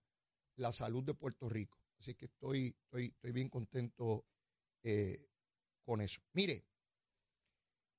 la 0.56 0.72
salud 0.72 1.04
de 1.04 1.14
Puerto 1.14 1.48
Rico. 1.48 1.78
Así 1.98 2.14
que 2.14 2.26
estoy, 2.26 2.76
estoy, 2.84 3.06
estoy 3.06 3.32
bien 3.32 3.48
contento 3.48 4.26
eh, 4.82 5.28
con 5.84 6.00
eso. 6.00 6.20
Mire, 6.32 6.64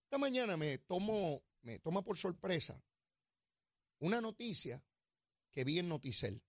esta 0.03 0.17
mañana 0.17 0.57
me 0.57 0.77
tomo, 0.79 1.43
me 1.61 1.79
toma 1.79 2.03
por 2.03 2.17
sorpresa 2.17 2.81
una 3.99 4.21
noticia 4.21 4.83
que 5.51 5.63
vi 5.63 5.79
en 5.79 5.89
Noticel. 5.89 6.41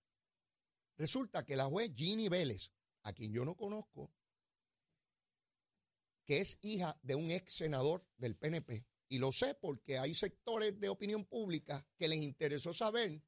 Resulta 0.97 1.45
que 1.45 1.57
la 1.57 1.65
juez 1.65 1.93
Ginny 1.95 2.29
Vélez, 2.29 2.71
a 3.03 3.13
quien 3.13 3.33
yo 3.33 3.45
no 3.45 3.57
conozco, 3.57 4.13
que 6.25 6.41
es 6.41 6.59
hija 6.63 6.99
de 7.03 7.17
un 7.17 7.31
ex 7.31 7.55
senador 7.55 8.07
del 8.17 8.37
PNP, 8.37 8.87
y 9.09 9.19
lo 9.19 9.33
sé 9.33 9.55
porque 9.55 9.99
hay 9.99 10.15
sectores 10.15 10.79
de 10.79 10.89
opinión 10.89 11.25
pública 11.25 11.85
que 11.97 12.07
les 12.07 12.21
interesó 12.21 12.73
saber 12.73 13.21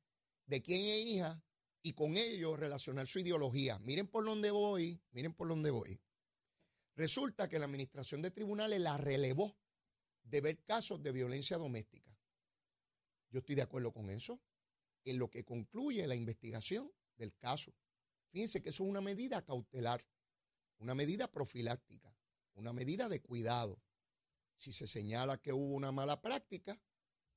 de 0.47 0.63
quién 0.63 0.85
es 0.85 1.05
hija 1.07 1.45
y 1.83 1.95
con 1.95 2.17
ello 2.17 2.57
relacionar 2.57 3.07
su 3.07 3.19
ideología. 3.19 3.79
Miren 3.81 4.07
por 4.07 4.25
dónde 4.25 4.51
voy, 4.51 5.03
miren 5.11 5.35
por 5.35 5.49
dónde 5.49 5.71
voy. 5.71 6.01
Resulta 6.95 7.49
que 7.49 7.59
la 7.59 7.65
administración 7.65 8.23
de 8.23 8.31
tribunales 8.31 8.81
la 8.81 8.97
relevó 8.97 9.57
de 10.23 10.41
ver 10.41 10.63
casos 10.63 11.03
de 11.03 11.13
violencia 11.13 11.59
doméstica. 11.59 12.17
Yo 13.31 13.41
estoy 13.41 13.55
de 13.55 13.63
acuerdo 13.63 13.93
con 13.93 14.11
eso, 14.11 14.41
en 15.05 15.19
lo 15.19 15.31
que 15.31 15.45
concluye 15.45 16.07
la 16.07 16.15
investigación 16.15 16.93
del 17.17 17.35
caso. 17.37 17.75
Fíjense 18.31 18.63
que 18.63 18.69
eso 18.69 18.85
es 18.85 18.91
una 18.91 19.01
medida 19.01 19.45
cautelar. 19.45 20.07
una 20.79 20.95
medida 20.97 21.31
profiláctica, 21.31 22.13
una 22.55 22.73
medida 22.73 23.09
de 23.09 23.21
cuidado. 23.21 23.81
Si 24.57 24.73
se 24.73 24.89
señala 24.89 25.39
que 25.39 25.53
hubo 25.53 25.75
una 25.75 25.93
mala 25.93 26.21
práctica, 26.21 26.81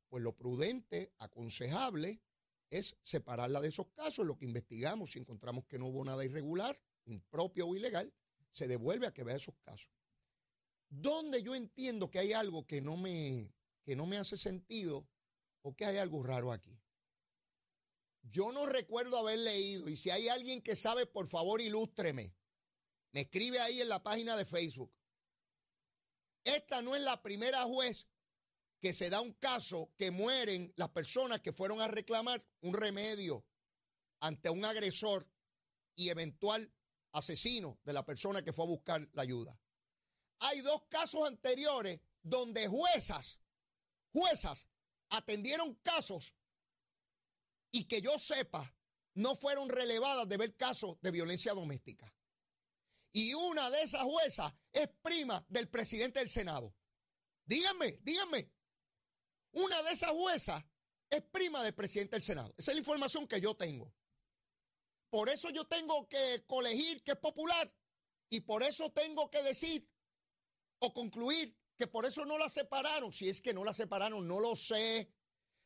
pues 0.09 0.23
lo 0.23 0.35
prudente, 0.35 1.13
aconsejable, 1.19 2.23
es 2.69 2.97
separarla 3.01 3.61
de 3.61 3.69
esos 3.69 3.87
casos. 3.89 4.25
Lo 4.25 4.37
que 4.37 4.45
investigamos, 4.45 5.11
si 5.11 5.19
encontramos 5.19 5.65
que 5.65 5.77
no 5.77 5.87
hubo 5.87 6.03
nada 6.03 6.25
irregular, 6.25 6.79
impropio 7.05 7.67
o 7.67 7.75
ilegal, 7.75 8.13
se 8.51 8.67
devuelve 8.67 9.07
a 9.07 9.13
que 9.13 9.23
vea 9.23 9.35
esos 9.35 9.55
casos. 9.63 9.91
Donde 10.89 11.43
yo 11.43 11.55
entiendo 11.55 12.09
que 12.09 12.19
hay 12.19 12.33
algo 12.33 12.65
que 12.65 12.81
no 12.81 12.97
me, 12.97 13.53
que 13.83 13.95
no 13.95 14.05
me 14.05 14.17
hace 14.17 14.37
sentido 14.37 15.07
o 15.61 15.75
que 15.75 15.85
hay 15.85 15.97
algo 15.97 16.23
raro 16.23 16.51
aquí. 16.51 16.79
Yo 18.21 18.51
no 18.51 18.65
recuerdo 18.65 19.17
haber 19.17 19.39
leído, 19.39 19.87
y 19.87 19.95
si 19.95 20.09
hay 20.09 20.27
alguien 20.29 20.61
que 20.61 20.75
sabe, 20.75 21.05
por 21.05 21.27
favor, 21.27 21.61
ilústreme. 21.61 22.33
Me 23.11 23.21
escribe 23.21 23.59
ahí 23.59 23.81
en 23.81 23.89
la 23.89 24.03
página 24.03 24.35
de 24.35 24.45
Facebook. 24.45 24.91
Esta 26.43 26.81
no 26.81 26.95
es 26.95 27.01
la 27.01 27.21
primera 27.21 27.63
juez 27.63 28.07
que 28.85 28.93
se 28.93 29.09
da 29.09 29.19
un 29.19 29.33
caso 29.33 29.95
que 29.97 30.11
mueren 30.11 30.71
las 30.75 30.89
personas 30.89 31.41
que 31.41 31.51
fueron 31.51 31.81
a 31.81 31.87
reclamar 31.87 32.45
un 32.61 32.75
remedio 32.75 33.43
ante 34.19 34.51
un 34.51 34.63
agresor 34.63 35.27
y 35.95 36.09
eventual 36.09 36.71
asesino 37.11 37.79
de 37.83 37.93
la 37.93 38.05
persona 38.05 38.43
que 38.43 38.53
fue 38.53 38.65
a 38.65 38.67
buscar 38.67 39.09
la 39.13 39.23
ayuda. 39.23 39.59
Hay 40.37 40.61
dos 40.61 40.83
casos 40.87 41.27
anteriores 41.27 41.99
donde 42.21 42.67
juezas, 42.67 43.39
juezas 44.13 44.67
atendieron 45.09 45.73
casos 45.81 46.35
y 47.71 47.85
que 47.85 48.03
yo 48.03 48.19
sepa 48.19 48.71
no 49.15 49.35
fueron 49.35 49.67
relevadas 49.67 50.29
de 50.29 50.37
ver 50.37 50.55
casos 50.55 51.01
de 51.01 51.09
violencia 51.09 51.55
doméstica. 51.55 52.13
Y 53.13 53.33
una 53.33 53.71
de 53.71 53.81
esas 53.81 54.03
juezas 54.03 54.53
es 54.71 54.87
prima 55.01 55.43
del 55.49 55.69
presidente 55.69 56.19
del 56.19 56.29
Senado. 56.29 56.75
Díganme, 57.45 57.97
díganme. 58.03 58.54
Una 59.55 59.81
de 59.83 59.91
esas 59.91 60.11
juezas 60.11 60.63
es 61.09 61.21
prima 61.31 61.63
del 61.63 61.73
presidente 61.73 62.17
del 62.17 62.23
Senado. 62.23 62.53
Esa 62.57 62.71
es 62.71 62.75
la 62.75 62.79
información 62.79 63.25
que 63.25 63.39
yo 63.39 63.55
tengo. 63.55 63.93
Por 65.09 65.29
eso 65.29 65.49
yo 65.49 65.65
tengo 65.65 66.09
que 66.09 66.43
colegir 66.45 67.01
que 67.03 67.13
es 67.13 67.17
popular 67.17 67.73
y 68.29 68.41
por 68.41 68.63
eso 68.63 68.91
tengo 68.91 69.31
que 69.31 69.41
decir 69.43 69.89
o 70.79 70.93
concluir 70.93 71.57
que 71.77 71.87
por 71.87 72.05
eso 72.05 72.25
no 72.25 72.37
la 72.37 72.49
separaron. 72.49 73.13
Si 73.13 73.29
es 73.29 73.39
que 73.39 73.53
no 73.53 73.63
la 73.63 73.73
separaron, 73.73 74.27
no 74.27 74.41
lo 74.41 74.57
sé. 74.57 75.13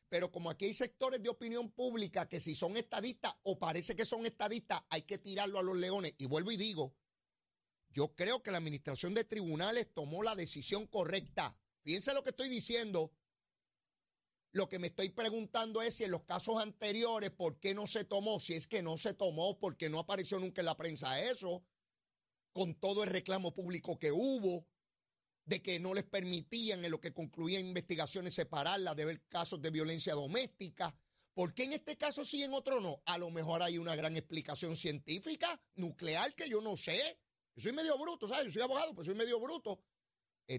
Pero 0.08 0.30
como 0.30 0.50
aquí 0.50 0.66
hay 0.66 0.74
sectores 0.74 1.20
de 1.20 1.28
opinión 1.28 1.72
pública 1.72 2.28
que 2.28 2.38
si 2.38 2.54
son 2.54 2.76
estadistas 2.76 3.34
o 3.42 3.58
parece 3.58 3.96
que 3.96 4.04
son 4.04 4.24
estadistas, 4.24 4.82
hay 4.88 5.02
que 5.02 5.18
tirarlo 5.18 5.58
a 5.58 5.62
los 5.64 5.76
leones. 5.76 6.14
Y 6.18 6.26
vuelvo 6.26 6.52
y 6.52 6.56
digo, 6.56 6.94
yo 7.88 8.14
creo 8.14 8.40
que 8.40 8.52
la 8.52 8.58
administración 8.58 9.14
de 9.14 9.24
tribunales 9.24 9.92
tomó 9.92 10.22
la 10.22 10.36
decisión 10.36 10.86
correcta. 10.86 11.56
Fíjense 11.82 12.14
lo 12.14 12.22
que 12.22 12.30
estoy 12.30 12.48
diciendo. 12.48 13.12
Lo 14.52 14.68
que 14.68 14.80
me 14.80 14.88
estoy 14.88 15.10
preguntando 15.10 15.80
es 15.80 15.94
si 15.94 16.04
en 16.04 16.10
los 16.10 16.24
casos 16.24 16.60
anteriores, 16.60 17.30
¿por 17.30 17.60
qué 17.60 17.72
no 17.74 17.86
se 17.86 18.04
tomó? 18.04 18.40
Si 18.40 18.54
es 18.54 18.66
que 18.66 18.82
no 18.82 18.98
se 18.98 19.14
tomó, 19.14 19.58
porque 19.60 19.88
no 19.88 20.00
apareció 20.00 20.40
nunca 20.40 20.60
en 20.60 20.66
la 20.66 20.76
prensa 20.76 21.20
eso, 21.22 21.64
con 22.52 22.74
todo 22.74 23.04
el 23.04 23.10
reclamo 23.10 23.54
público 23.54 23.98
que 23.98 24.10
hubo, 24.10 24.66
de 25.44 25.62
que 25.62 25.78
no 25.78 25.94
les 25.94 26.04
permitían 26.04 26.84
en 26.84 26.90
lo 26.90 27.00
que 27.00 27.12
concluían 27.12 27.66
investigaciones 27.66 28.34
separarlas 28.34 28.96
de 28.96 29.04
ver 29.04 29.22
casos 29.28 29.62
de 29.62 29.70
violencia 29.70 30.14
doméstica. 30.14 30.96
¿Por 31.32 31.54
qué 31.54 31.64
en 31.64 31.72
este 31.72 31.96
caso 31.96 32.24
sí, 32.24 32.42
en 32.42 32.52
otro 32.52 32.80
no? 32.80 33.02
A 33.06 33.18
lo 33.18 33.30
mejor 33.30 33.62
hay 33.62 33.78
una 33.78 33.94
gran 33.94 34.16
explicación 34.16 34.76
científica, 34.76 35.60
nuclear, 35.74 36.34
que 36.34 36.48
yo 36.48 36.60
no 36.60 36.76
sé. 36.76 37.18
Yo 37.54 37.62
soy 37.62 37.72
medio 37.72 37.96
bruto, 37.98 38.28
¿sabes? 38.28 38.46
Yo 38.46 38.52
soy 38.52 38.62
abogado, 38.62 38.94
pues 38.94 39.06
soy 39.06 39.14
medio 39.14 39.40
bruto. 39.40 39.80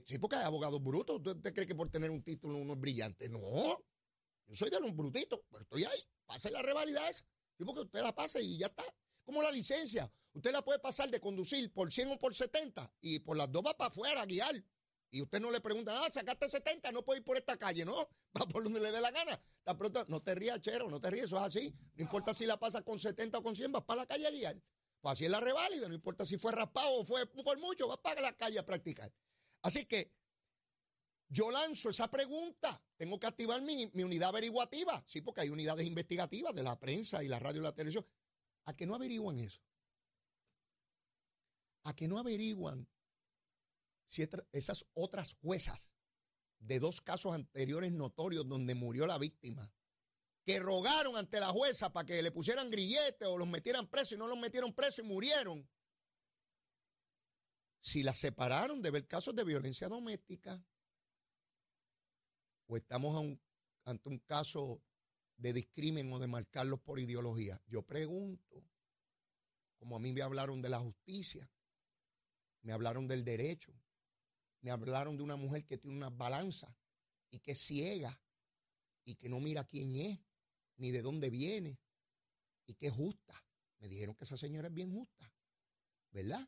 Sí, 0.05 0.17
porque 0.19 0.37
hay 0.37 0.45
abogados 0.45 0.81
brutos. 0.81 1.19
¿Usted 1.25 1.53
cree 1.53 1.67
que 1.67 1.75
por 1.75 1.89
tener 1.89 2.09
un 2.11 2.23
título 2.23 2.57
uno 2.57 2.73
es 2.73 2.79
brillante? 2.79 3.27
No. 3.27 3.83
Yo 4.47 4.55
soy 4.55 4.69
de 4.69 4.79
los 4.79 4.95
brutitos, 4.95 5.41
pero 5.49 5.63
estoy 5.63 5.83
ahí. 5.83 5.99
Pase 6.25 6.49
la 6.49 6.61
revalida 6.61 7.09
esa. 7.09 7.25
Sí, 7.57 7.65
porque 7.65 7.81
usted 7.81 8.01
la 8.01 8.15
pasa 8.15 8.39
y 8.39 8.57
ya 8.57 8.67
está. 8.67 8.83
Como 9.25 9.41
la 9.41 9.51
licencia. 9.51 10.11
Usted 10.33 10.51
la 10.53 10.63
puede 10.63 10.79
pasar 10.79 11.09
de 11.09 11.19
conducir 11.19 11.73
por 11.73 11.91
100 11.91 12.11
o 12.11 12.19
por 12.19 12.33
70 12.33 12.93
y 13.01 13.19
por 13.19 13.35
las 13.35 13.51
dos 13.51 13.63
va 13.65 13.77
para 13.77 13.89
afuera 13.89 14.21
a 14.21 14.25
guiar. 14.25 14.63
Y 15.13 15.21
usted 15.21 15.41
no 15.41 15.51
le 15.51 15.59
pregunta, 15.59 15.93
ah, 16.05 16.09
sacaste 16.09 16.47
70, 16.47 16.89
no 16.93 17.03
puede 17.03 17.19
ir 17.19 17.25
por 17.25 17.35
esta 17.35 17.57
calle, 17.57 17.83
¿no? 17.83 18.07
Va 18.41 18.47
por 18.47 18.63
donde 18.63 18.79
le 18.79 18.93
dé 18.93 19.01
la 19.01 19.11
gana. 19.11 19.37
Tan 19.63 19.77
pronto, 19.77 20.05
no 20.07 20.21
te 20.23 20.33
rías, 20.35 20.61
chero, 20.61 20.89
no 20.89 21.01
te 21.01 21.11
rías, 21.11 21.25
eso 21.25 21.35
es 21.35 21.43
así. 21.43 21.75
No 21.95 22.03
importa 22.03 22.33
si 22.33 22.45
la 22.45 22.57
pasa 22.57 22.81
con 22.81 22.97
70 22.97 23.39
o 23.39 23.43
con 23.43 23.53
100, 23.53 23.73
vas 23.73 23.83
para 23.83 24.03
la 24.03 24.07
calle 24.07 24.25
a 24.25 24.31
guiar. 24.31 24.63
Pues 25.01 25.11
así 25.11 25.25
es 25.25 25.31
la 25.31 25.41
reválida, 25.41 25.89
no 25.89 25.95
importa 25.95 26.25
si 26.25 26.37
fue 26.37 26.53
raspado 26.53 26.93
o 26.93 27.03
fue 27.03 27.25
por 27.25 27.59
mucho, 27.59 27.89
vas 27.89 27.97
para 27.97 28.21
la 28.21 28.31
calle 28.37 28.57
a 28.59 28.65
practicar. 28.65 29.11
Así 29.61 29.85
que 29.85 30.13
yo 31.29 31.49
lanzo 31.49 31.89
esa 31.89 32.09
pregunta. 32.11 32.83
Tengo 32.97 33.19
que 33.19 33.27
activar 33.27 33.61
mi, 33.61 33.89
unidad 34.03 34.29
averiguativa. 34.29 35.03
Sí, 35.07 35.21
porque 35.21 35.41
hay 35.41 35.49
unidades 35.49 35.87
investigativas 35.87 36.53
de 36.53 36.63
la 36.63 36.79
prensa 36.79 37.23
y 37.23 37.27
la 37.27 37.39
radio 37.39 37.61
y 37.61 37.63
la 37.63 37.73
televisión. 37.73 38.05
¿A 38.65 38.75
que 38.75 38.85
no 38.85 38.95
averiguan 38.95 39.39
eso? 39.39 39.61
¿A 41.83 41.95
que 41.95 42.07
no 42.07 42.19
averiguan 42.19 42.87
si 44.07 44.27
esas 44.51 44.85
otras 44.93 45.35
juezas 45.41 45.89
de 46.59 46.79
dos 46.79 47.01
casos 47.01 47.33
anteriores 47.33 47.91
notorios 47.91 48.47
donde 48.47 48.75
murió 48.75 49.07
la 49.07 49.17
víctima, 49.17 49.71
que 50.45 50.59
rogaron 50.59 51.15
ante 51.15 51.39
la 51.39 51.47
jueza 51.47 51.91
para 51.91 52.05
que 52.05 52.21
le 52.21 52.31
pusieran 52.31 52.69
grillete 52.69 53.25
o 53.25 53.37
los 53.37 53.47
metieran 53.47 53.87
presos 53.87 54.13
y 54.13 54.17
no 54.17 54.27
los 54.27 54.37
metieron 54.37 54.73
presos 54.73 54.99
y 54.99 55.07
murieron, 55.07 55.67
si 57.81 58.03
las 58.03 58.19
separaron 58.19 58.81
de 58.81 58.91
ver 58.91 59.07
casos 59.07 59.35
de 59.35 59.43
violencia 59.43 59.89
doméstica 59.89 60.63
o 62.67 62.77
estamos 62.77 63.37
ante 63.83 64.09
un 64.09 64.19
caso 64.19 64.81
de 65.35 65.51
discrimen 65.51 66.13
o 66.13 66.19
de 66.19 66.27
marcarlos 66.27 66.79
por 66.79 66.99
ideología. 66.99 67.61
Yo 67.67 67.81
pregunto, 67.81 68.63
como 69.77 69.95
a 69.95 69.99
mí 69.99 70.13
me 70.13 70.21
hablaron 70.21 70.61
de 70.61 70.69
la 70.69 70.79
justicia, 70.79 71.49
me 72.61 72.71
hablaron 72.71 73.07
del 73.07 73.25
derecho, 73.25 73.73
me 74.61 74.69
hablaron 74.69 75.17
de 75.17 75.23
una 75.23 75.35
mujer 75.35 75.65
que 75.65 75.77
tiene 75.77 75.97
una 75.97 76.11
balanza 76.11 76.77
y 77.31 77.39
que 77.39 77.53
es 77.53 77.59
ciega 77.59 78.21
y 79.03 79.15
que 79.15 79.27
no 79.27 79.39
mira 79.39 79.63
quién 79.63 79.95
es, 79.95 80.19
ni 80.77 80.91
de 80.91 81.01
dónde 81.01 81.31
viene, 81.31 81.79
y 82.67 82.75
que 82.75 82.87
es 82.87 82.93
justa. 82.93 83.43
Me 83.79 83.87
dijeron 83.87 84.15
que 84.15 84.25
esa 84.25 84.37
señora 84.37 84.67
es 84.67 84.73
bien 84.73 84.91
justa, 84.91 85.33
¿verdad? 86.11 86.47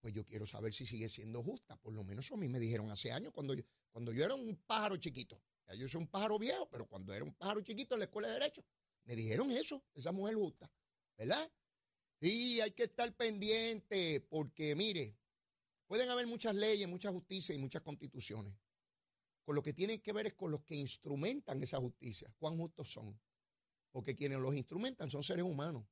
Pues 0.00 0.14
yo 0.14 0.24
quiero 0.24 0.46
saber 0.46 0.72
si 0.72 0.86
sigue 0.86 1.08
siendo 1.08 1.42
justa. 1.42 1.76
Por 1.76 1.92
lo 1.92 2.04
menos 2.04 2.30
a 2.32 2.36
mí 2.36 2.48
me 2.48 2.58
dijeron 2.58 2.90
hace 2.90 3.12
años 3.12 3.32
cuando 3.32 3.54
yo, 3.54 3.62
cuando 3.90 4.12
yo 4.12 4.24
era 4.24 4.34
un 4.34 4.56
pájaro 4.66 4.96
chiquito. 4.96 5.40
Ya 5.68 5.74
yo 5.74 5.88
soy 5.88 6.00
un 6.00 6.08
pájaro 6.08 6.38
viejo, 6.38 6.68
pero 6.70 6.86
cuando 6.86 7.12
era 7.12 7.24
un 7.24 7.34
pájaro 7.34 7.60
chiquito 7.60 7.94
en 7.94 8.00
la 8.00 8.04
escuela 8.06 8.28
de 8.28 8.34
Derecho, 8.34 8.64
me 9.04 9.14
dijeron 9.14 9.50
eso, 9.50 9.84
esa 9.94 10.12
mujer 10.12 10.34
justa, 10.34 10.70
¿verdad? 11.16 11.50
Sí, 12.20 12.60
hay 12.60 12.72
que 12.72 12.84
estar 12.84 13.14
pendiente 13.14 14.20
porque, 14.28 14.74
mire, 14.74 15.16
pueden 15.86 16.08
haber 16.10 16.26
muchas 16.26 16.54
leyes, 16.54 16.88
mucha 16.88 17.10
justicia 17.10 17.54
y 17.54 17.58
muchas 17.58 17.82
constituciones. 17.82 18.54
Con 19.44 19.54
lo 19.54 19.62
que 19.62 19.72
tienen 19.72 20.00
que 20.00 20.12
ver 20.12 20.26
es 20.26 20.34
con 20.34 20.50
los 20.50 20.62
que 20.62 20.76
instrumentan 20.76 21.62
esa 21.62 21.78
justicia, 21.78 22.32
cuán 22.38 22.56
justos 22.56 22.90
son. 22.90 23.18
Porque 23.90 24.14
quienes 24.14 24.38
los 24.38 24.54
instrumentan 24.54 25.10
son 25.10 25.22
seres 25.22 25.44
humanos, 25.44 25.84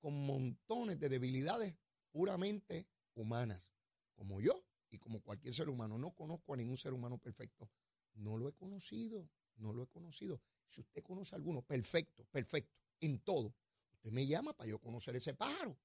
con 0.00 0.14
montones 0.14 0.98
de 0.98 1.08
debilidades 1.08 1.74
puramente 2.10 2.86
humanas, 3.14 3.70
como 4.14 4.40
yo 4.40 4.64
y 4.90 4.98
como 4.98 5.20
cualquier 5.20 5.54
ser 5.54 5.68
humano. 5.68 5.98
No 5.98 6.12
conozco 6.12 6.54
a 6.54 6.56
ningún 6.56 6.76
ser 6.76 6.92
humano 6.92 7.18
perfecto. 7.18 7.70
No 8.14 8.36
lo 8.36 8.48
he 8.48 8.52
conocido, 8.52 9.28
no 9.56 9.72
lo 9.72 9.84
he 9.84 9.86
conocido. 9.86 10.40
Si 10.66 10.80
usted 10.80 11.02
conoce 11.02 11.34
a 11.34 11.38
alguno, 11.38 11.62
perfecto, 11.62 12.24
perfecto, 12.30 12.74
en 13.00 13.18
todo. 13.20 13.54
Usted 13.94 14.12
me 14.12 14.26
llama 14.26 14.52
para 14.52 14.68
yo 14.68 14.78
conocer 14.78 15.16
ese 15.16 15.34
pájaro, 15.34 15.78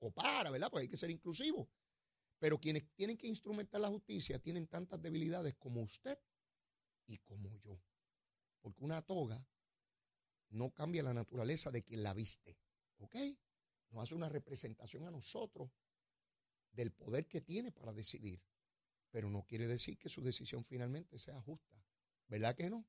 o 0.00 0.10
para, 0.10 0.50
¿verdad? 0.50 0.70
Pues 0.70 0.82
hay 0.82 0.88
que 0.88 0.96
ser 0.96 1.10
inclusivo. 1.10 1.68
Pero 2.38 2.58
quienes 2.58 2.90
tienen 2.94 3.16
que 3.16 3.26
instrumentar 3.26 3.80
la 3.80 3.88
justicia 3.88 4.38
tienen 4.38 4.66
tantas 4.66 5.00
debilidades 5.00 5.54
como 5.54 5.82
usted 5.82 6.18
y 7.06 7.18
como 7.18 7.56
yo. 7.58 7.80
Porque 8.60 8.82
una 8.82 9.02
toga 9.02 9.46
no 10.48 10.70
cambia 10.70 11.02
la 11.02 11.14
naturaleza 11.14 11.70
de 11.70 11.82
quien 11.82 12.02
la 12.02 12.14
viste. 12.14 12.56
¿Ok? 12.98 13.16
Nos 13.90 14.02
hace 14.02 14.14
una 14.14 14.28
representación 14.28 15.04
a 15.04 15.10
nosotros 15.10 15.70
del 16.72 16.92
poder 16.92 17.26
que 17.26 17.40
tiene 17.40 17.72
para 17.72 17.92
decidir. 17.92 18.40
Pero 19.10 19.28
no 19.28 19.44
quiere 19.44 19.66
decir 19.66 19.98
que 19.98 20.08
su 20.08 20.22
decisión 20.22 20.64
finalmente 20.64 21.18
sea 21.18 21.40
justa. 21.40 21.76
¿Verdad 22.28 22.54
que 22.54 22.70
no? 22.70 22.86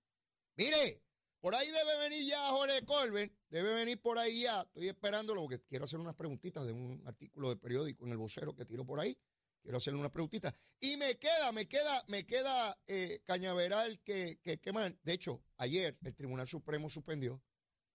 Mire, 0.55 1.01
por 1.39 1.55
ahí 1.55 1.67
debe 1.71 1.97
venir 1.97 2.23
ya 2.27 2.39
Jorge 2.49 2.85
Colben, 2.85 3.35
debe 3.49 3.73
venir 3.73 3.99
por 3.99 4.19
ahí 4.19 4.43
ya. 4.43 4.61
Estoy 4.61 4.89
esperándolo 4.89 5.41
porque 5.41 5.59
quiero 5.63 5.85
hacer 5.85 5.99
unas 5.99 6.15
preguntitas 6.15 6.65
de 6.65 6.71
un 6.71 7.01
artículo 7.07 7.49
de 7.49 7.55
periódico 7.55 8.05
en 8.05 8.11
el 8.11 8.17
vocero 8.17 8.55
que 8.55 8.65
tiró 8.65 8.85
por 8.85 8.99
ahí. 8.99 9.17
Quiero 9.63 9.77
hacerle 9.77 9.99
unas 9.99 10.11
preguntitas. 10.11 10.53
Y 10.79 10.97
me 10.97 11.17
queda, 11.17 11.51
me 11.51 11.67
queda, 11.67 12.03
me 12.07 12.25
queda 12.25 12.77
eh, 12.87 13.21
Cañaveral 13.25 13.99
que, 14.01 14.39
que, 14.41 14.59
que 14.59 14.71
De 15.03 15.13
hecho, 15.13 15.43
ayer 15.57 15.97
el 16.03 16.15
Tribunal 16.15 16.47
Supremo 16.47 16.89
suspendió 16.89 17.41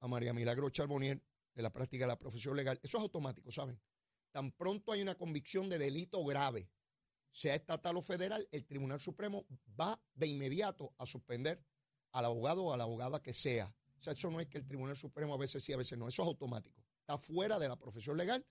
a 0.01 0.09
María 0.09 0.33
Milagro 0.33 0.71
Charbonier 0.71 1.23
de 1.55 1.63
la 1.63 1.73
práctica 1.73 2.05
de 2.05 2.09
la 2.09 2.19
profesión 2.19 2.57
legal. 2.57 2.79
Eso 2.83 2.99
es 2.99 3.03
automático, 3.03 3.51
¿saben? 3.51 3.81
Tan 4.37 4.53
pronto 4.53 4.93
hay 4.93 5.01
una 5.01 5.15
convicción 5.15 5.71
de 5.71 5.79
delito 5.79 6.23
grave, 6.23 6.69
sea 7.31 7.55
estatal 7.55 7.97
o 7.97 8.03
federal, 8.03 8.47
el 8.53 8.67
Tribunal 8.67 9.01
Supremo 9.01 9.47
va 9.81 9.99
de 10.13 10.27
inmediato 10.27 10.93
a 10.99 11.07
suspender 11.07 11.65
al 12.13 12.27
abogado 12.27 12.65
o 12.65 12.75
a 12.75 12.77
la 12.77 12.85
abogada 12.85 13.23
que 13.23 13.33
sea. 13.33 13.75
O 13.99 14.03
sea, 14.03 14.13
eso 14.13 14.31
no 14.31 14.39
es 14.39 14.49
que 14.49 14.59
el 14.59 14.67
Tribunal 14.67 14.95
Supremo 14.95 15.33
a 15.33 15.39
veces 15.39 15.65
sí, 15.65 15.73
a 15.73 15.79
veces 15.79 15.99
no, 15.99 16.07
eso 16.07 16.21
es 16.21 16.29
automático. 16.29 16.85
Está 17.01 17.17
fuera 17.17 17.59
de 17.59 17.67
la 17.67 17.77
profesión 17.77 18.19
legal 18.19 18.45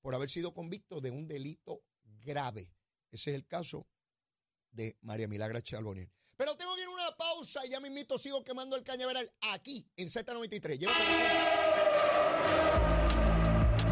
por 0.00 0.14
haber 0.14 0.30
sido 0.30 0.54
convicto 0.54 1.00
de 1.00 1.10
un 1.10 1.26
delito 1.26 1.82
grave. 2.04 2.72
Ese 3.10 3.30
es 3.32 3.34
el 3.34 3.44
caso 3.44 3.88
de 4.70 4.96
María 5.00 5.26
Milagra 5.26 5.60
Chalbonier. 5.60 6.08
Pero 6.36 6.56
tengo 6.56 6.72
que 6.76 6.82
ir 6.82 6.86
a 6.86 6.90
una 6.90 7.16
pausa 7.16 7.66
y 7.66 7.70
ya 7.70 7.80
mismito 7.80 8.16
sigo 8.16 8.44
quemando 8.44 8.76
el 8.76 8.84
cañaveral 8.84 9.28
aquí 9.40 9.90
en 9.96 10.06
Z93. 10.06 10.78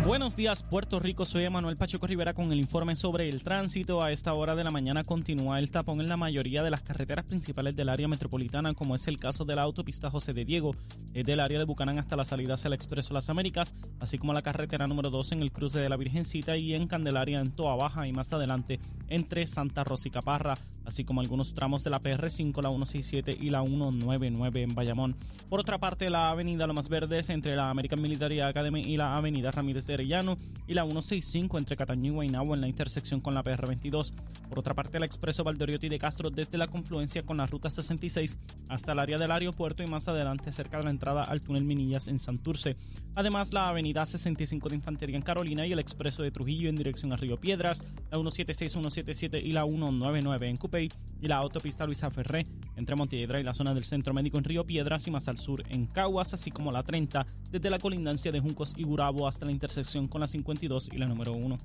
Buenos 0.04 0.34
días, 0.34 0.62
Puerto 0.62 0.98
Rico. 0.98 1.26
Soy 1.26 1.44
Emanuel 1.44 1.76
Pacheco 1.76 2.06
Rivera 2.06 2.32
con 2.32 2.50
el 2.50 2.58
informe 2.58 2.96
sobre 2.96 3.28
el 3.28 3.44
tránsito. 3.44 4.02
A 4.02 4.10
esta 4.10 4.32
hora 4.32 4.56
de 4.56 4.64
la 4.64 4.70
mañana 4.70 5.04
continúa 5.04 5.58
el 5.58 5.70
tapón 5.70 6.00
en 6.00 6.08
la 6.08 6.16
mayoría 6.16 6.62
de 6.62 6.70
las 6.70 6.80
carreteras 6.80 7.26
principales 7.26 7.76
del 7.76 7.90
área 7.90 8.08
metropolitana, 8.08 8.72
como 8.72 8.94
es 8.94 9.06
el 9.08 9.18
caso 9.18 9.44
de 9.44 9.56
la 9.56 9.62
autopista 9.62 10.10
José 10.10 10.32
de 10.32 10.46
Diego, 10.46 10.74
del 11.12 11.38
área 11.38 11.58
de 11.58 11.66
Bucanán 11.66 11.98
hasta 11.98 12.16
la 12.16 12.24
salida 12.24 12.54
hacia 12.54 12.68
el 12.68 12.74
Expreso 12.74 13.12
Las 13.12 13.28
Américas, 13.28 13.74
así 14.00 14.16
como 14.16 14.32
la 14.32 14.42
carretera 14.42 14.86
número 14.86 15.10
2 15.10 15.32
en 15.32 15.42
el 15.42 15.52
cruce 15.52 15.80
de 15.80 15.90
la 15.90 15.98
Virgencita 15.98 16.56
y 16.56 16.72
en 16.72 16.86
Candelaria 16.86 17.38
en 17.38 17.52
Toa 17.52 17.76
Baja 17.76 18.08
y 18.08 18.12
más 18.12 18.32
adelante 18.32 18.80
entre 19.08 19.46
Santa 19.46 19.84
Rosa 19.84 20.08
y 20.08 20.10
Caparra 20.10 20.56
así 20.90 21.04
como 21.04 21.20
algunos 21.20 21.54
tramos 21.54 21.84
de 21.84 21.90
la 21.90 22.00
PR5, 22.00 22.62
la 22.62 22.70
167 22.70 23.36
y 23.40 23.50
la 23.50 23.62
199 23.62 24.62
en 24.62 24.74
Bayamón. 24.74 25.16
Por 25.48 25.60
otra 25.60 25.78
parte, 25.78 26.10
la 26.10 26.30
avenida 26.30 26.66
Lomas 26.66 26.88
Verdes 26.88 27.30
entre 27.30 27.54
la 27.54 27.70
American 27.70 28.02
Military 28.02 28.40
Academy 28.40 28.80
y 28.80 28.96
la 28.96 29.16
avenida 29.16 29.50
Ramírez 29.50 29.86
Y 29.90 30.74
la 30.74 30.85
165 30.85 31.59
entre 31.59 31.76
Cataño 31.76 32.12
y 32.12 32.14
Guaynabo 32.14 32.55
en 32.55 32.61
la 32.61 32.68
intersección 32.68 33.20
con 33.20 33.35
la 33.35 33.42
PR22. 33.42 34.12
Por 34.48 34.61
otra 34.61 34.72
parte, 34.72 34.98
el 34.98 35.03
expreso 35.03 35.42
Valdoriotti 35.42 35.88
de 35.88 35.98
Castro 35.98 36.31
desde 36.31 36.59
la 36.59 36.68
confluencia 36.68 37.24
con 37.24 37.38
la 37.38 37.46
ruta 37.46 37.70
66 37.70 38.38
hasta 38.68 38.92
el 38.92 39.00
área 39.00 39.18
del 39.18 39.33
aeropuerto 39.33 39.83
y 39.83 39.88
más 39.88 40.07
adelante 40.07 40.53
cerca 40.53 40.79
de 40.79 40.85
la 40.85 40.90
entrada 40.90 41.24
al 41.24 41.40
túnel 41.40 41.64
Minillas 41.64 42.07
en 42.07 42.20
Santurce. 42.20 42.76
Además, 43.16 43.53
la 43.53 43.66
avenida 43.66 44.07
65 44.07 44.68
de 44.68 44.76
Infantería 44.76 45.16
en 45.16 45.22
Carolina 45.22 45.66
y 45.66 45.72
el 45.72 45.81
expreso 45.81 46.22
de 46.22 46.31
Trujillo 46.31 46.68
en 46.68 46.76
dirección 46.76 47.12
a 47.12 47.16
Río 47.16 47.37
Piedras, 47.37 47.83
la 48.11 48.18
176, 48.18 48.70
177 48.70 49.40
y 49.40 49.53
la 49.53 49.64
199 49.64 50.48
en 50.48 50.57
Cupey 50.57 50.88
y 51.20 51.26
la 51.26 51.37
autopista 51.38 51.85
Luisa 51.85 52.11
Ferré 52.12 52.46
entre 52.76 52.94
Montiedra 52.94 53.40
y 53.40 53.42
la 53.42 53.55
zona 53.55 53.74
del 53.74 53.85
Centro 53.85 54.14
Médico 54.14 54.38
en 54.38 54.44
Río 54.44 54.64
Piedras 54.64 55.07
y 55.09 55.11
más 55.11 55.26
al 55.26 55.38
sur 55.38 55.64
en 55.68 55.87
Caguas, 55.87 56.33
así 56.33 56.53
como 56.53 56.70
la 56.70 56.85
30 56.85 57.26
desde 57.50 57.70
la 57.70 57.81
colindancia 57.81 58.31
de 58.31 58.38
Juncos 58.38 58.74
y 58.76 58.85
Gurabo 58.85 59.26
hasta 59.26 59.44
la 59.44 59.53
intersección 59.53 59.79
con 60.08 60.20
la 60.20 60.26
52 60.26 60.90
y 60.92 60.98
la 60.98 61.06
número 61.06 61.32
1. 61.32 61.58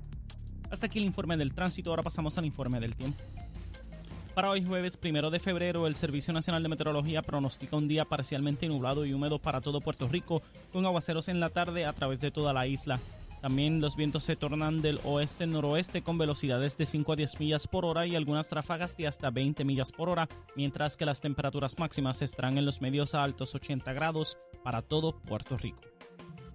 Hasta 0.70 0.86
aquí 0.86 0.98
el 0.98 1.04
informe 1.04 1.36
del 1.36 1.54
tránsito, 1.54 1.90
ahora 1.90 2.02
pasamos 2.02 2.36
al 2.38 2.44
informe 2.44 2.80
del 2.80 2.96
tiempo. 2.96 3.18
Para 4.34 4.50
hoy 4.50 4.62
jueves 4.62 4.98
primero 4.98 5.30
de 5.30 5.38
febrero, 5.38 5.86
el 5.86 5.94
Servicio 5.94 6.34
Nacional 6.34 6.62
de 6.62 6.68
Meteorología 6.68 7.22
pronostica 7.22 7.76
un 7.76 7.88
día 7.88 8.04
parcialmente 8.04 8.68
nublado 8.68 9.06
y 9.06 9.14
húmedo 9.14 9.38
para 9.38 9.62
todo 9.62 9.80
Puerto 9.80 10.08
Rico, 10.08 10.42
con 10.72 10.84
aguaceros 10.84 11.28
en 11.28 11.40
la 11.40 11.48
tarde 11.48 11.86
a 11.86 11.92
través 11.94 12.20
de 12.20 12.30
toda 12.30 12.52
la 12.52 12.66
isla. 12.66 13.00
También 13.40 13.80
los 13.80 13.96
vientos 13.96 14.24
se 14.24 14.36
tornan 14.36 14.82
del 14.82 15.00
oeste-noroeste 15.04 16.02
con 16.02 16.18
velocidades 16.18 16.76
de 16.76 16.84
5 16.84 17.12
a 17.12 17.16
10 17.16 17.40
millas 17.40 17.66
por 17.66 17.86
hora 17.86 18.06
y 18.06 18.14
algunas 18.14 18.50
ráfagas 18.50 18.96
de 18.96 19.06
hasta 19.06 19.30
20 19.30 19.64
millas 19.64 19.92
por 19.92 20.08
hora, 20.08 20.28
mientras 20.54 20.96
que 20.96 21.06
las 21.06 21.20
temperaturas 21.20 21.78
máximas 21.78 22.20
estarán 22.20 22.58
en 22.58 22.66
los 22.66 22.82
medios 22.82 23.14
a 23.14 23.22
altos 23.22 23.54
80 23.54 23.92
grados 23.94 24.36
para 24.62 24.82
todo 24.82 25.18
Puerto 25.18 25.56
Rico. 25.56 25.95